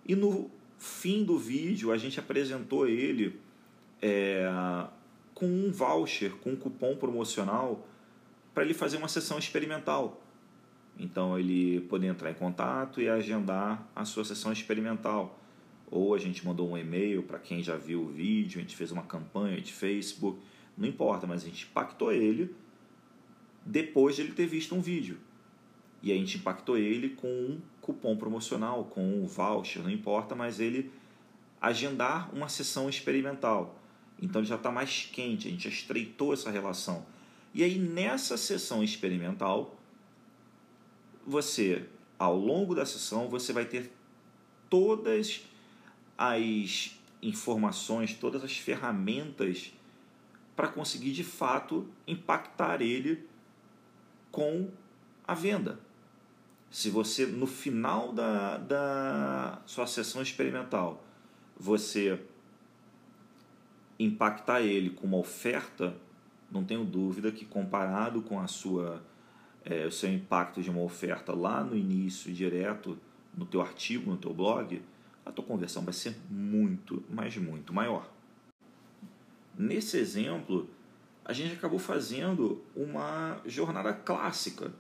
E 0.06 0.16
no 0.16 0.50
fim 0.78 1.24
do 1.24 1.38
vídeo 1.38 1.92
a 1.92 1.98
gente 1.98 2.20
apresentou 2.20 2.88
ele 2.88 3.40
é, 4.02 4.50
com 5.34 5.46
um 5.46 5.72
voucher, 5.72 6.32
com 6.38 6.52
um 6.52 6.56
cupom 6.56 6.96
promocional 6.96 7.88
para 8.60 8.66
ele 8.66 8.74
fazer 8.74 8.98
uma 8.98 9.08
sessão 9.08 9.40
experimental. 9.40 10.22
Então 10.98 11.40
ele 11.40 11.80
poder 11.88 12.08
entrar 12.08 12.30
em 12.30 12.34
contato 12.34 13.00
e 13.00 13.08
agendar 13.08 13.88
a 13.96 14.04
sua 14.04 14.26
sessão 14.26 14.52
experimental. 14.52 15.40
Ou 15.90 16.14
a 16.14 16.18
gente 16.18 16.46
mandou 16.46 16.70
um 16.70 16.78
e-mail 16.78 17.24
para 17.24 17.40
quem 17.40 17.64
já 17.64 17.78
viu 17.78 18.02
o 18.02 18.10
vídeo, 18.10 18.60
a 18.60 18.62
gente 18.62 18.76
fez 18.76 18.92
uma 18.92 19.04
campanha 19.04 19.62
de 19.62 19.72
Facebook 19.72 20.42
não 20.78 20.90
importa, 20.90 21.26
mas 21.26 21.44
a 21.44 21.46
gente 21.46 21.68
impactou 21.68 22.12
ele 22.12 22.54
depois 23.66 24.18
de 24.18 24.24
ele 24.24 24.34
ter 24.34 24.46
visto 24.46 24.76
um 24.76 24.82
vídeo. 24.82 25.18
E 26.04 26.12
a 26.12 26.16
gente 26.16 26.38
impactou 26.38 26.78
ele 26.78 27.12
com 27.12 27.30
um 27.30 27.62
cupom 27.80 28.18
promocional, 28.18 28.84
com 28.84 29.02
um 29.02 29.26
voucher, 29.26 29.82
não 29.82 29.90
importa, 29.90 30.36
mas 30.36 30.60
ele 30.60 30.92
agendar 31.62 32.30
uma 32.36 32.50
sessão 32.50 32.90
experimental. 32.90 33.80
Então 34.22 34.42
ele 34.42 34.50
já 34.50 34.56
está 34.56 34.70
mais 34.70 35.10
quente, 35.10 35.48
a 35.48 35.52
gente 35.52 35.64
já 35.64 35.70
estreitou 35.70 36.34
essa 36.34 36.52
relação. 36.52 37.06
E 37.54 37.64
aí 37.64 37.78
nessa 37.80 38.38
sessão 38.38 38.84
experimental, 38.84 39.80
você, 41.26 41.86
ao 42.18 42.36
longo 42.36 42.76
da 42.76 42.86
sessão, 42.86 43.28
você 43.28 43.52
vai 43.54 43.66
ter 43.66 43.92
todas 44.70 45.42
as 46.18 46.96
informações, 47.22 48.14
todas 48.14 48.44
as 48.44 48.58
ferramentas 48.58 49.74
para 50.56 50.68
conseguir 50.68 51.12
de 51.12 51.24
fato 51.24 51.88
impactar 52.06 52.82
ele 52.82 53.28
com 54.32 54.70
a 55.26 55.34
venda. 55.34 55.80
Se 56.70 56.90
você, 56.90 57.26
no 57.26 57.48
final 57.48 58.14
da, 58.14 58.58
da 58.58 59.62
sua 59.66 59.88
sessão 59.88 60.22
experimental, 60.22 61.04
você 61.58 62.22
impactar 63.98 64.62
ele 64.62 64.90
com 64.90 65.08
uma 65.08 65.18
oferta, 65.18 65.96
não 66.52 66.64
tenho 66.64 66.84
dúvida 66.84 67.32
que 67.32 67.46
comparado 67.46 68.22
com 68.22 68.40
a 68.40 68.48
sua, 68.48 69.04
é, 69.64 69.86
o 69.86 69.92
seu 69.92 70.12
impacto 70.12 70.62
de 70.62 70.70
uma 70.70 70.82
oferta 70.82 71.34
lá 71.34 71.64
no 71.64 71.76
início, 71.76 72.34
direto 72.34 72.98
no 73.36 73.46
teu 73.46 73.62
artigo, 73.62 74.10
no 74.10 74.18
teu 74.18 74.34
blog, 74.34 74.82
a 75.26 75.32
tua 75.32 75.46
conversão 75.46 75.84
vai 75.84 75.94
ser 75.94 76.16
muito, 76.30 77.04
mas 77.10 77.38
muito 77.38 77.74
maior. 77.74 78.10
Nesse 79.58 79.98
exemplo, 79.98 80.70
a 81.24 81.34
gente 81.34 81.54
acabou 81.54 81.80
fazendo 81.80 82.64
uma 82.76 83.40
jornada 83.46 83.94
clássica, 83.94 84.72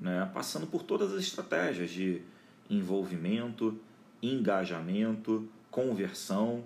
né? 0.00 0.30
passando 0.32 0.66
por 0.66 0.82
todas 0.82 1.12
as 1.12 1.20
estratégias 1.20 1.90
de 1.90 2.22
envolvimento, 2.70 3.78
engajamento, 4.22 5.48
conversão. 5.70 6.62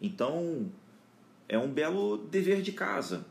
Então, 0.00 0.70
é 1.48 1.58
um 1.58 1.70
belo 1.70 2.18
dever 2.18 2.62
de 2.62 2.72
casa. 2.72 3.26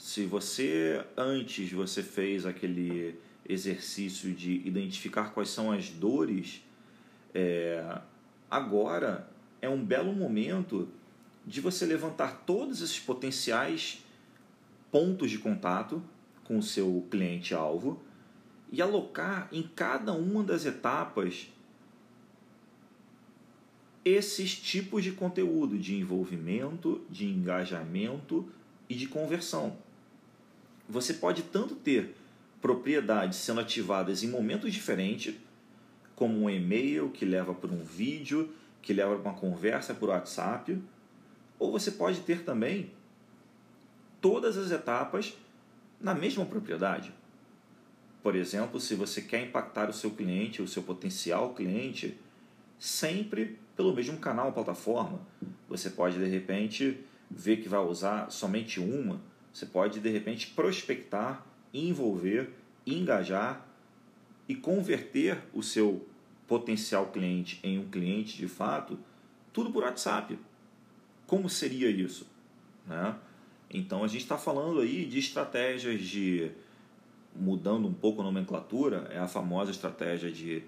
Se 0.00 0.24
você 0.24 1.04
antes 1.14 1.70
você 1.70 2.02
fez 2.02 2.46
aquele 2.46 3.20
exercício 3.46 4.32
de 4.32 4.66
identificar 4.66 5.34
quais 5.34 5.50
são 5.50 5.70
as 5.70 5.90
dores, 5.90 6.64
é, 7.34 8.00
agora 8.50 9.28
é 9.60 9.68
um 9.68 9.84
belo 9.84 10.14
momento 10.14 10.88
de 11.46 11.60
você 11.60 11.84
levantar 11.84 12.44
todos 12.46 12.80
esses 12.80 12.98
potenciais 12.98 14.02
pontos 14.90 15.30
de 15.30 15.36
contato 15.36 16.02
com 16.44 16.56
o 16.56 16.62
seu 16.62 17.06
cliente-alvo 17.10 18.02
e 18.72 18.80
alocar 18.80 19.50
em 19.52 19.62
cada 19.62 20.14
uma 20.14 20.42
das 20.42 20.64
etapas 20.64 21.52
esses 24.02 24.58
tipos 24.58 25.04
de 25.04 25.12
conteúdo 25.12 25.78
de 25.78 25.94
envolvimento, 25.94 27.04
de 27.10 27.26
engajamento 27.26 28.48
e 28.88 28.94
de 28.94 29.06
conversão. 29.06 29.76
Você 30.90 31.14
pode 31.14 31.44
tanto 31.44 31.76
ter 31.76 32.16
propriedades 32.60 33.38
sendo 33.38 33.60
ativadas 33.60 34.24
em 34.24 34.28
momentos 34.28 34.72
diferentes, 34.72 35.36
como 36.16 36.42
um 36.42 36.50
e-mail 36.50 37.10
que 37.10 37.24
leva 37.24 37.54
para 37.54 37.70
um 37.70 37.84
vídeo, 37.84 38.52
que 38.82 38.92
leva 38.92 39.16
para 39.16 39.30
uma 39.30 39.38
conversa 39.38 39.94
por 39.94 40.08
WhatsApp, 40.08 40.82
ou 41.60 41.70
você 41.70 41.92
pode 41.92 42.22
ter 42.22 42.42
também 42.42 42.90
todas 44.20 44.58
as 44.58 44.72
etapas 44.72 45.38
na 46.00 46.12
mesma 46.12 46.44
propriedade. 46.44 47.12
por 48.22 48.34
exemplo, 48.34 48.78
se 48.78 48.94
você 48.94 49.22
quer 49.22 49.46
impactar 49.46 49.88
o 49.88 49.94
seu 49.94 50.10
cliente, 50.10 50.60
o 50.60 50.68
seu 50.68 50.82
potencial 50.82 51.54
cliente, 51.54 52.18
sempre 52.78 53.58
pelo 53.74 53.94
mesmo 53.94 54.18
canal, 54.18 54.52
plataforma. 54.52 55.20
Você 55.68 55.88
pode 55.88 56.18
de 56.18 56.26
repente 56.26 56.98
ver 57.30 57.62
que 57.62 57.68
vai 57.68 57.80
usar 57.80 58.30
somente 58.30 58.78
uma, 58.78 59.20
você 59.52 59.66
pode 59.66 60.00
de 60.00 60.08
repente 60.08 60.48
prospectar, 60.48 61.44
envolver, 61.72 62.50
engajar 62.86 63.66
e 64.48 64.54
converter 64.54 65.38
o 65.52 65.62
seu 65.62 66.06
potencial 66.46 67.06
cliente 67.06 67.60
em 67.62 67.78
um 67.78 67.88
cliente 67.88 68.36
de 68.36 68.48
fato, 68.48 68.98
tudo 69.52 69.70
por 69.70 69.84
WhatsApp. 69.84 70.38
Como 71.26 71.48
seria 71.48 71.88
isso? 71.88 72.26
Né? 72.86 73.14
Então 73.72 74.02
a 74.02 74.08
gente 74.08 74.22
está 74.22 74.36
falando 74.36 74.80
aí 74.80 75.04
de 75.04 75.18
estratégias 75.18 76.00
de 76.00 76.50
mudando 77.34 77.86
um 77.86 77.94
pouco 77.94 78.20
a 78.20 78.24
nomenclatura, 78.24 79.08
é 79.12 79.18
a 79.18 79.28
famosa 79.28 79.70
estratégia 79.70 80.30
de 80.32 80.64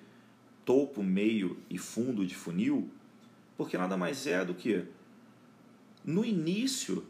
topo, 0.64 1.02
meio 1.02 1.58
e 1.68 1.76
fundo 1.76 2.24
de 2.24 2.34
funil, 2.34 2.88
porque 3.56 3.76
nada 3.76 3.96
mais 3.96 4.26
é 4.26 4.44
do 4.44 4.54
que 4.54 4.84
no 6.04 6.24
início 6.24 7.04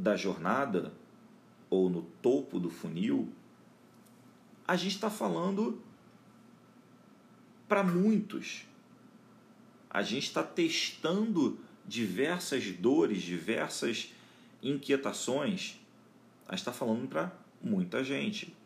da 0.00 0.16
jornada 0.16 0.92
ou 1.68 1.90
no 1.90 2.02
topo 2.22 2.58
do 2.58 2.70
funil, 2.70 3.28
a 4.66 4.74
gente 4.74 4.94
está 4.94 5.10
falando 5.10 5.80
para 7.68 7.84
muitos. 7.84 8.64
A 9.90 10.02
gente 10.02 10.24
está 10.24 10.42
testando 10.42 11.58
diversas 11.86 12.64
dores, 12.72 13.22
diversas 13.22 14.12
inquietações. 14.62 15.78
A 16.48 16.52
gente 16.52 16.60
está 16.60 16.72
falando 16.72 17.06
para 17.06 17.32
muita 17.62 18.02
gente. 18.02 18.56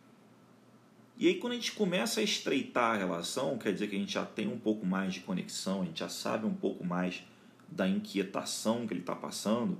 E 1.17 1.29
aí, 1.29 1.35
quando 1.37 1.53
a 1.53 1.57
gente 1.57 1.73
começa 1.73 2.21
a 2.21 2.23
estreitar 2.23 2.95
a 2.95 2.99
relação, 2.99 3.59
quer 3.59 3.73
dizer 3.73 3.89
que 3.89 3.97
a 3.97 3.99
gente 3.99 4.13
já 4.13 4.25
tem 4.25 4.49
um 4.49 4.59
pouco 4.59 4.87
mais 4.87 5.15
de 5.15 5.21
conexão, 5.21 5.83
a 5.83 5.85
gente 5.85 6.01
já 6.01 6.09
sabe 6.09 6.47
um 6.47 6.55
pouco 6.55 6.85
mais 6.85 7.23
da 7.69 7.89
inquietação 7.89 8.87
que 8.87 8.93
ele 8.93 9.01
está 9.01 9.15
passando, 9.15 9.79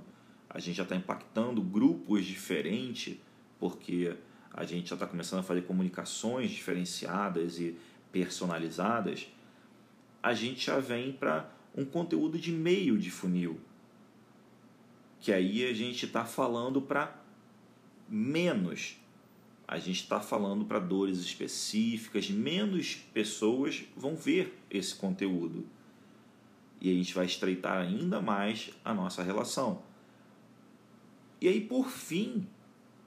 a 0.55 0.59
gente 0.59 0.77
já 0.77 0.83
está 0.83 0.95
impactando 0.95 1.61
grupos 1.61 2.25
diferentes, 2.25 3.17
porque 3.59 4.15
a 4.53 4.63
gente 4.63 4.89
já 4.89 4.95
está 4.95 5.05
começando 5.05 5.41
a 5.41 5.43
fazer 5.43 5.63
comunicações 5.63 6.49
diferenciadas 6.49 7.59
e 7.59 7.77
personalizadas, 8.11 9.27
a 10.23 10.33
gente 10.33 10.65
já 10.65 10.79
vem 10.79 11.11
para 11.11 11.51
um 11.75 11.83
conteúdo 11.83 12.39
de 12.39 12.51
meio 12.51 12.97
de 12.97 13.11
funil, 13.11 13.59
que 15.19 15.33
aí 15.33 15.69
a 15.69 15.73
gente 15.73 16.05
está 16.05 16.23
falando 16.23 16.81
para 16.81 17.13
menos 18.07 18.97
a 19.67 19.79
gente 19.79 20.01
está 20.01 20.19
falando 20.19 20.63
para 20.63 20.77
dores 20.77 21.17
específicas, 21.17 22.29
menos 22.29 22.95
pessoas 23.13 23.83
vão 23.97 24.15
ver 24.15 24.57
esse 24.69 24.93
conteúdo. 24.93 25.65
E 26.79 26.91
a 26.91 26.93
gente 26.93 27.15
vai 27.15 27.25
estreitar 27.25 27.79
ainda 27.79 28.21
mais 28.21 28.69
a 28.83 28.93
nossa 28.93 29.23
relação. 29.23 29.81
E 31.45 31.47
aí, 31.47 31.61
por 31.61 31.91
fim, 31.91 32.47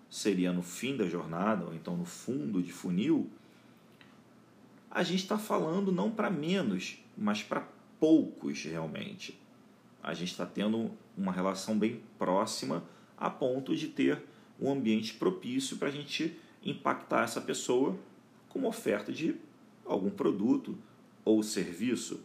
seria 0.08 0.52
no 0.52 0.62
fim 0.62 0.96
da 0.96 1.08
jornada, 1.08 1.64
ou 1.64 1.74
então 1.74 1.96
no 1.96 2.04
fundo 2.04 2.62
de 2.62 2.70
funil, 2.70 3.28
a 4.88 5.02
gente 5.02 5.24
está 5.24 5.36
falando 5.36 5.90
não 5.90 6.08
para 6.08 6.30
menos, 6.30 7.02
mas 7.16 7.42
para 7.42 7.66
poucos 7.98 8.62
realmente. 8.62 9.36
A 10.00 10.14
gente 10.14 10.30
está 10.30 10.46
tendo 10.46 10.92
uma 11.16 11.32
relação 11.32 11.76
bem 11.76 12.00
próxima 12.16 12.84
a 13.16 13.28
ponto 13.28 13.74
de 13.74 13.88
ter 13.88 14.22
um 14.60 14.70
ambiente 14.70 15.14
propício 15.14 15.76
para 15.76 15.88
a 15.88 15.90
gente 15.90 16.38
impactar 16.62 17.24
essa 17.24 17.40
pessoa 17.40 17.98
com 18.48 18.60
uma 18.60 18.68
oferta 18.68 19.12
de 19.12 19.34
algum 19.84 20.10
produto 20.10 20.78
ou 21.24 21.42
serviço, 21.42 22.20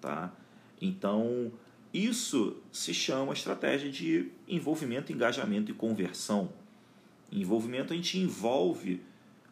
tá? 0.00 0.34
Então, 0.80 1.52
isso 1.92 2.56
se 2.70 2.92
chama 2.92 3.32
estratégia 3.32 3.90
de 3.90 4.30
envolvimento, 4.48 5.12
engajamento 5.12 5.70
e 5.70 5.74
conversão. 5.74 6.52
envolvimento 7.32 7.92
a 7.92 7.96
gente 7.96 8.18
envolve 8.18 9.00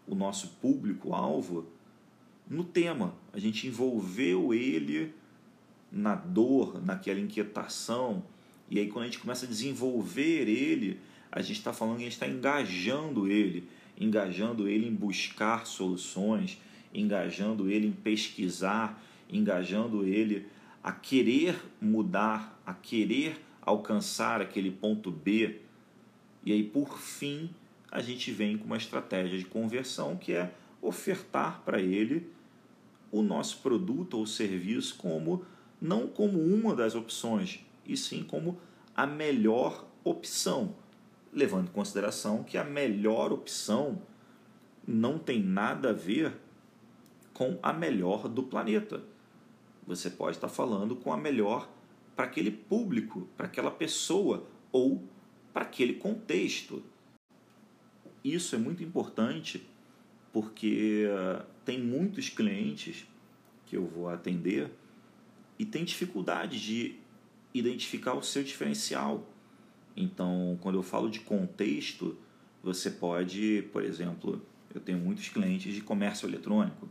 o 0.06 0.14
nosso 0.14 0.48
público-alvo 0.60 1.66
no 2.48 2.64
tema, 2.64 3.14
a 3.32 3.38
gente 3.38 3.66
envolveu 3.66 4.52
ele 4.52 5.14
na 5.90 6.14
dor, 6.14 6.84
naquela 6.84 7.20
inquietação, 7.20 8.22
e 8.70 8.78
aí 8.78 8.88
quando 8.88 9.04
a 9.04 9.06
gente 9.06 9.18
começa 9.18 9.46
a 9.46 9.48
desenvolver 9.48 10.48
ele, 10.48 11.00
a 11.30 11.40
gente 11.40 11.58
está 11.58 11.72
falando 11.72 11.96
que 11.96 12.02
a 12.02 12.04
gente 12.04 12.14
está 12.14 12.28
engajando 12.28 13.30
ele, 13.30 13.68
engajando 13.98 14.68
ele 14.68 14.86
em 14.86 14.94
buscar 14.94 15.66
soluções, 15.66 16.60
engajando 16.92 17.70
ele 17.70 17.86
em 17.86 17.92
pesquisar, 17.92 19.02
engajando 19.30 20.04
ele 20.04 20.46
a 20.84 20.92
querer 20.92 21.58
mudar, 21.80 22.60
a 22.66 22.74
querer 22.74 23.42
alcançar 23.62 24.42
aquele 24.42 24.70
ponto 24.70 25.10
B. 25.10 25.62
E 26.44 26.52
aí, 26.52 26.62
por 26.62 26.98
fim, 26.98 27.48
a 27.90 28.02
gente 28.02 28.30
vem 28.30 28.58
com 28.58 28.66
uma 28.66 28.76
estratégia 28.76 29.38
de 29.38 29.46
conversão 29.46 30.14
que 30.14 30.34
é 30.34 30.52
ofertar 30.82 31.62
para 31.64 31.80
ele 31.80 32.30
o 33.10 33.22
nosso 33.22 33.62
produto 33.62 34.18
ou 34.18 34.26
serviço 34.26 34.96
como 34.96 35.46
não 35.80 36.06
como 36.06 36.38
uma 36.38 36.74
das 36.74 36.94
opções, 36.94 37.60
e 37.86 37.96
sim 37.96 38.22
como 38.22 38.58
a 38.94 39.06
melhor 39.06 39.86
opção 40.04 40.74
levando 41.32 41.68
em 41.68 41.72
consideração 41.72 42.44
que 42.44 42.56
a 42.56 42.64
melhor 42.64 43.32
opção 43.32 44.00
não 44.86 45.18
tem 45.18 45.42
nada 45.42 45.90
a 45.90 45.92
ver 45.92 46.32
com 47.32 47.58
a 47.62 47.72
melhor 47.72 48.28
do 48.28 48.42
planeta. 48.42 49.02
Você 49.86 50.10
pode 50.10 50.36
estar 50.36 50.48
falando 50.48 50.96
com 50.96 51.12
a 51.12 51.16
melhor 51.16 51.70
para 52.16 52.24
aquele 52.24 52.50
público, 52.50 53.28
para 53.36 53.46
aquela 53.46 53.70
pessoa 53.70 54.46
ou 54.72 55.02
para 55.52 55.62
aquele 55.62 55.94
contexto. 55.94 56.82
Isso 58.22 58.54
é 58.54 58.58
muito 58.58 58.82
importante 58.82 59.66
porque 60.32 61.06
uh, 61.06 61.44
tem 61.64 61.80
muitos 61.80 62.28
clientes 62.28 63.06
que 63.66 63.76
eu 63.76 63.86
vou 63.86 64.08
atender 64.08 64.70
e 65.58 65.64
tem 65.64 65.84
dificuldade 65.84 66.60
de 66.60 66.98
identificar 67.52 68.14
o 68.14 68.22
seu 68.22 68.42
diferencial. 68.42 69.26
Então, 69.96 70.58
quando 70.60 70.76
eu 70.76 70.82
falo 70.82 71.08
de 71.08 71.20
contexto, 71.20 72.18
você 72.62 72.90
pode, 72.90 73.68
por 73.72 73.84
exemplo, 73.84 74.42
eu 74.74 74.80
tenho 74.80 74.98
muitos 74.98 75.28
clientes 75.28 75.72
de 75.72 75.80
comércio 75.80 76.28
eletrônico, 76.28 76.88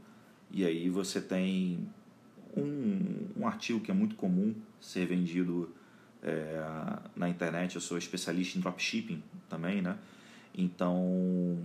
e 0.49 0.63
aí 0.63 0.89
você 0.89 1.19
tem 1.19 1.86
um, 2.55 3.27
um 3.37 3.47
artigo 3.47 3.79
que 3.79 3.91
é 3.91 3.93
muito 3.93 4.15
comum 4.15 4.53
ser 4.79 5.05
vendido 5.05 5.73
é, 6.21 6.61
na 7.15 7.29
internet. 7.29 7.75
Eu 7.75 7.81
sou 7.81 7.97
especialista 7.97 8.57
em 8.57 8.61
dropshipping 8.61 9.21
também, 9.49 9.81
né? 9.81 9.97
Então, 10.55 11.57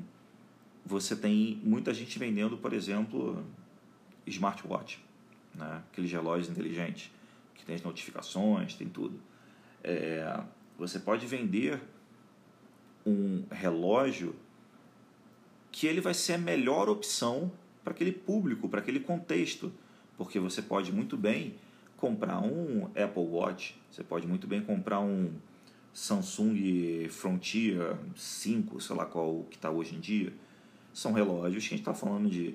você 0.84 1.14
tem 1.14 1.60
muita 1.62 1.92
gente 1.92 2.18
vendendo, 2.18 2.56
por 2.56 2.72
exemplo, 2.72 3.44
smartwatch, 4.26 5.04
né? 5.54 5.82
aqueles 5.90 6.10
relógios 6.10 6.48
inteligentes, 6.48 7.10
que 7.54 7.64
tem 7.64 7.74
as 7.74 7.82
notificações, 7.82 8.74
tem 8.74 8.88
tudo. 8.88 9.20
É, 9.84 10.40
você 10.78 10.98
pode 10.98 11.26
vender 11.26 11.80
um 13.04 13.44
relógio 13.50 14.34
que 15.70 15.86
ele 15.86 16.00
vai 16.00 16.14
ser 16.14 16.34
a 16.34 16.38
melhor 16.38 16.88
opção 16.88 17.52
para 17.84 17.92
aquele 17.92 18.12
público, 18.12 18.68
para 18.68 18.80
aquele 18.80 19.00
contexto, 19.00 19.72
porque 20.18 20.38
você 20.38 20.60
pode 20.60 20.92
muito 20.92 21.16
bem 21.16 21.54
comprar 21.96 22.40
um 22.40 22.84
Apple 22.88 23.22
Watch, 23.22 23.80
você 23.90 24.04
pode 24.04 24.26
muito 24.26 24.46
bem 24.46 24.60
comprar 24.60 25.00
um 25.00 25.32
Samsung 25.94 27.08
Frontier 27.08 27.96
5, 28.14 28.80
sei 28.80 28.94
lá 28.94 29.06
qual 29.06 29.44
que 29.48 29.56
está 29.56 29.70
hoje 29.70 29.96
em 29.96 30.00
dia. 30.00 30.32
São 30.92 31.12
relógios 31.12 31.66
que 31.66 31.74
a 31.74 31.76
gente 31.78 31.88
está 31.88 31.94
falando 31.94 32.28
de 32.28 32.54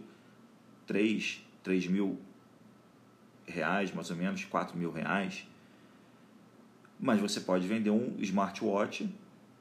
3, 0.86 1.42
3 1.64 1.88
mil 1.88 2.20
reais, 3.48 3.92
mais 3.92 4.12
ou 4.12 4.16
menos, 4.16 4.46
4 4.46 4.78
mil 4.78 4.92
reais 4.92 5.48
mas 7.04 7.20
você 7.20 7.42
pode 7.42 7.68
vender 7.68 7.90
um 7.90 8.16
smartwatch 8.20 9.14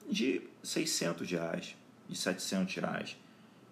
de 0.09 0.42
600 0.62 1.28
reais, 1.28 1.76
de 2.09 2.16
700 2.16 2.76
reais. 2.76 3.16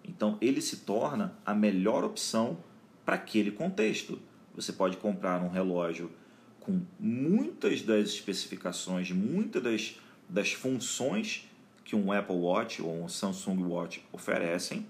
Então 0.03 0.37
ele 0.41 0.61
se 0.61 0.77
torna 0.77 1.33
a 1.45 1.53
melhor 1.53 2.03
opção 2.03 2.57
para 3.05 3.15
aquele 3.15 3.51
contexto. 3.51 4.19
Você 4.55 4.73
pode 4.73 4.97
comprar 4.97 5.41
um 5.41 5.49
relógio 5.49 6.11
com 6.59 6.81
muitas 6.99 7.81
das 7.81 8.09
especificações, 8.09 9.11
muitas 9.11 9.63
das, 9.63 9.99
das 10.29 10.53
funções 10.53 11.49
que 11.83 11.95
um 11.95 12.11
Apple 12.11 12.35
Watch 12.35 12.81
ou 12.81 13.03
um 13.03 13.09
Samsung 13.09 13.63
Watch 13.63 14.03
oferecem, 14.11 14.85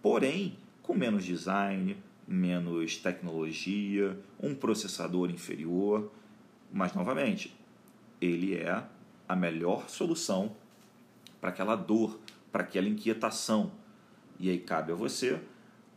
porém 0.00 0.56
com 0.82 0.94
menos 0.94 1.24
design, 1.24 1.96
menos 2.26 2.96
tecnologia, 2.96 4.16
um 4.40 4.54
processador 4.54 5.30
inferior. 5.30 6.10
Mas 6.72 6.94
novamente, 6.94 7.54
ele 8.20 8.54
é 8.54 8.82
a 9.28 9.36
melhor 9.36 9.88
solução 9.88 10.54
para 11.40 11.50
aquela 11.50 11.76
dor, 11.76 12.18
para 12.52 12.62
aquela 12.62 12.88
inquietação. 12.88 13.72
E 14.38 14.48
aí 14.50 14.58
cabe 14.58 14.92
a 14.92 14.94
você 14.94 15.40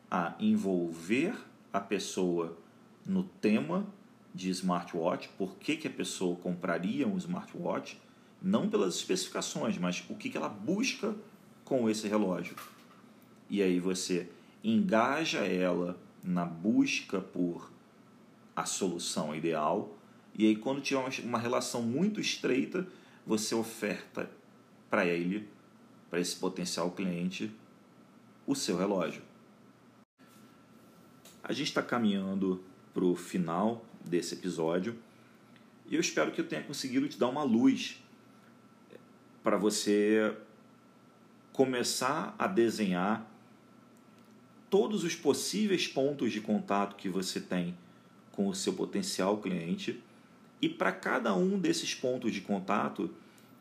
a 0.10 0.36
envolver 0.39 1.36
a 1.72 1.80
pessoa 1.80 2.57
no 3.05 3.24
tema 3.24 3.86
de 4.34 4.49
smartwatch, 4.49 5.30
por 5.38 5.55
que, 5.57 5.76
que 5.76 5.88
a 5.88 5.91
pessoa 5.91 6.36
compraria 6.36 7.07
um 7.07 7.18
smartwatch, 7.18 7.99
não 8.41 8.70
pelas 8.70 8.95
especificações, 8.95 9.78
mas 9.78 10.03
o 10.10 10.16
que, 10.16 10.30
que 10.30 10.38
ela 10.38 10.49
busca 10.49 11.16
com 11.66 11.89
esse 11.89 12.07
relógio. 12.07 12.55
E 13.49 13.62
aí 13.62 13.80
você 13.80 14.30
engaja 14.64 15.39
ela 15.39 15.97
na 16.24 16.45
busca 16.45 17.20
por 17.20 17.72
a 18.55 18.66
solução 18.66 19.36
ideal, 19.36 19.95
e 20.38 20.47
aí 20.47 20.55
quando 20.55 20.82
tiver 20.82 21.03
uma 21.24 21.39
relação 21.39 21.82
muito 21.82 22.20
estreita, 22.20 22.88
você 23.26 23.53
oferta 23.55 24.30
para 24.89 25.05
ele, 25.05 25.47
para 26.10 26.20
esse 26.20 26.36
potencial 26.36 26.91
cliente, 26.91 27.51
o 28.45 28.55
seu 28.55 28.78
relógio. 28.78 29.28
A 31.50 31.54
gente 31.54 31.70
está 31.70 31.82
caminhando 31.82 32.64
para 32.93 33.04
o 33.04 33.16
final 33.16 33.84
desse 34.06 34.36
episódio 34.36 34.95
e 35.89 35.95
eu 35.95 36.00
espero 36.00 36.32
que 36.32 36.39
eu 36.39 36.47
tenha 36.47 36.62
conseguido 36.62 37.10
te 37.10 37.18
dar 37.18 37.28
uma 37.28 37.41
luz 37.41 38.00
para 39.41 39.58
você 39.58 40.38
começar 41.52 42.36
a 42.38 42.45
desenhar 42.45 43.28
todos 44.70 45.04
os 45.04 45.16
possíveis 45.16 45.88
pontos 45.88 46.32
de 46.32 46.39
contato 46.39 46.95
que 46.95 47.10
você 47.10 47.41
tem 47.41 47.76
com 48.32 48.47
o 48.47 48.54
seu 48.54 48.74
potencial 48.74 49.39
cliente 49.39 50.00
e 50.62 50.70
para 50.70 50.91
cada 50.91 51.34
um 51.34 51.58
desses 51.58 51.95
pontos 51.95 52.32
de 52.32 52.41
contato 52.41 53.10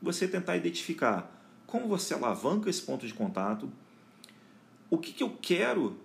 você 0.03 0.29
tentar 0.29 0.59
identificar 0.59 1.35
como 1.67 1.89
você 1.89 2.13
alavanca 2.13 2.69
esse 2.69 2.83
ponto 2.83 3.07
de 3.07 3.15
contato, 3.15 3.73
o 4.91 4.99
que, 4.99 5.11
que 5.11 5.23
eu 5.23 5.39
quero 5.41 5.97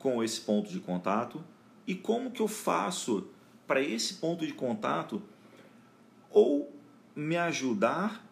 com 0.00 0.24
esse 0.24 0.40
ponto 0.40 0.68
de 0.70 0.80
contato 0.80 1.44
e 1.86 1.94
como 1.94 2.30
que 2.30 2.42
eu 2.42 2.48
faço 2.48 3.28
para 3.66 3.80
esse 3.80 4.14
ponto 4.14 4.44
de 4.44 4.52
contato 4.52 5.22
ou 6.30 6.74
me 7.14 7.36
ajudar 7.36 8.26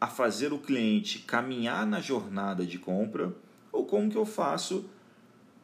a 0.00 0.08
fazer 0.08 0.52
o 0.52 0.58
cliente 0.58 1.20
caminhar 1.20 1.86
na 1.86 2.00
jornada 2.00 2.66
de 2.66 2.78
compra 2.78 3.32
ou 3.70 3.84
como 3.84 4.10
que 4.10 4.16
eu 4.16 4.24
faço 4.24 4.88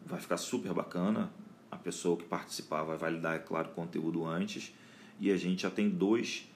Vai 0.05 0.19
ficar 0.19 0.37
super 0.37 0.73
bacana. 0.73 1.31
A 1.69 1.77
pessoa 1.77 2.17
que 2.17 2.25
participar 2.25 2.83
vai 2.83 2.97
validar, 2.97 3.35
é 3.35 3.39
claro, 3.39 3.69
o 3.69 3.73
conteúdo 3.73 4.25
antes. 4.25 4.73
E 5.19 5.31
a 5.31 5.37
gente 5.37 5.61
já 5.61 5.69
tem 5.69 5.89
dois 5.89 6.49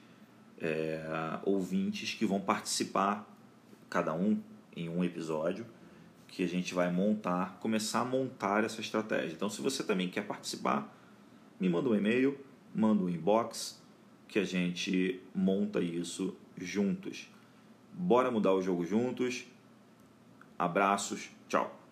é, 0.60 1.00
ouvintes 1.44 2.14
que 2.14 2.26
vão 2.26 2.40
participar, 2.40 3.26
cada 3.88 4.12
um 4.12 4.38
em 4.76 4.88
um 4.88 5.02
episódio 5.02 5.66
que 6.28 6.42
a 6.44 6.48
gente 6.48 6.74
vai 6.74 6.92
montar, 6.92 7.58
começar 7.60 8.00
a 8.00 8.04
montar 8.04 8.62
essa 8.62 8.80
estratégia. 8.80 9.34
Então, 9.34 9.48
se 9.48 9.62
você 9.62 9.82
também 9.82 10.08
quer 10.08 10.26
participar, 10.26 10.94
me 11.58 11.68
manda 11.68 11.88
um 11.88 11.94
e-mail, 11.94 12.38
manda 12.74 13.02
um 13.02 13.08
inbox, 13.08 13.82
que 14.28 14.38
a 14.38 14.44
gente 14.44 15.20
monta 15.34 15.80
isso 15.80 16.36
juntos. 16.58 17.30
Bora 17.92 18.30
mudar 18.30 18.52
o 18.52 18.60
jogo 18.60 18.84
juntos. 18.84 19.46
Abraços, 20.58 21.30
tchau. 21.48 21.85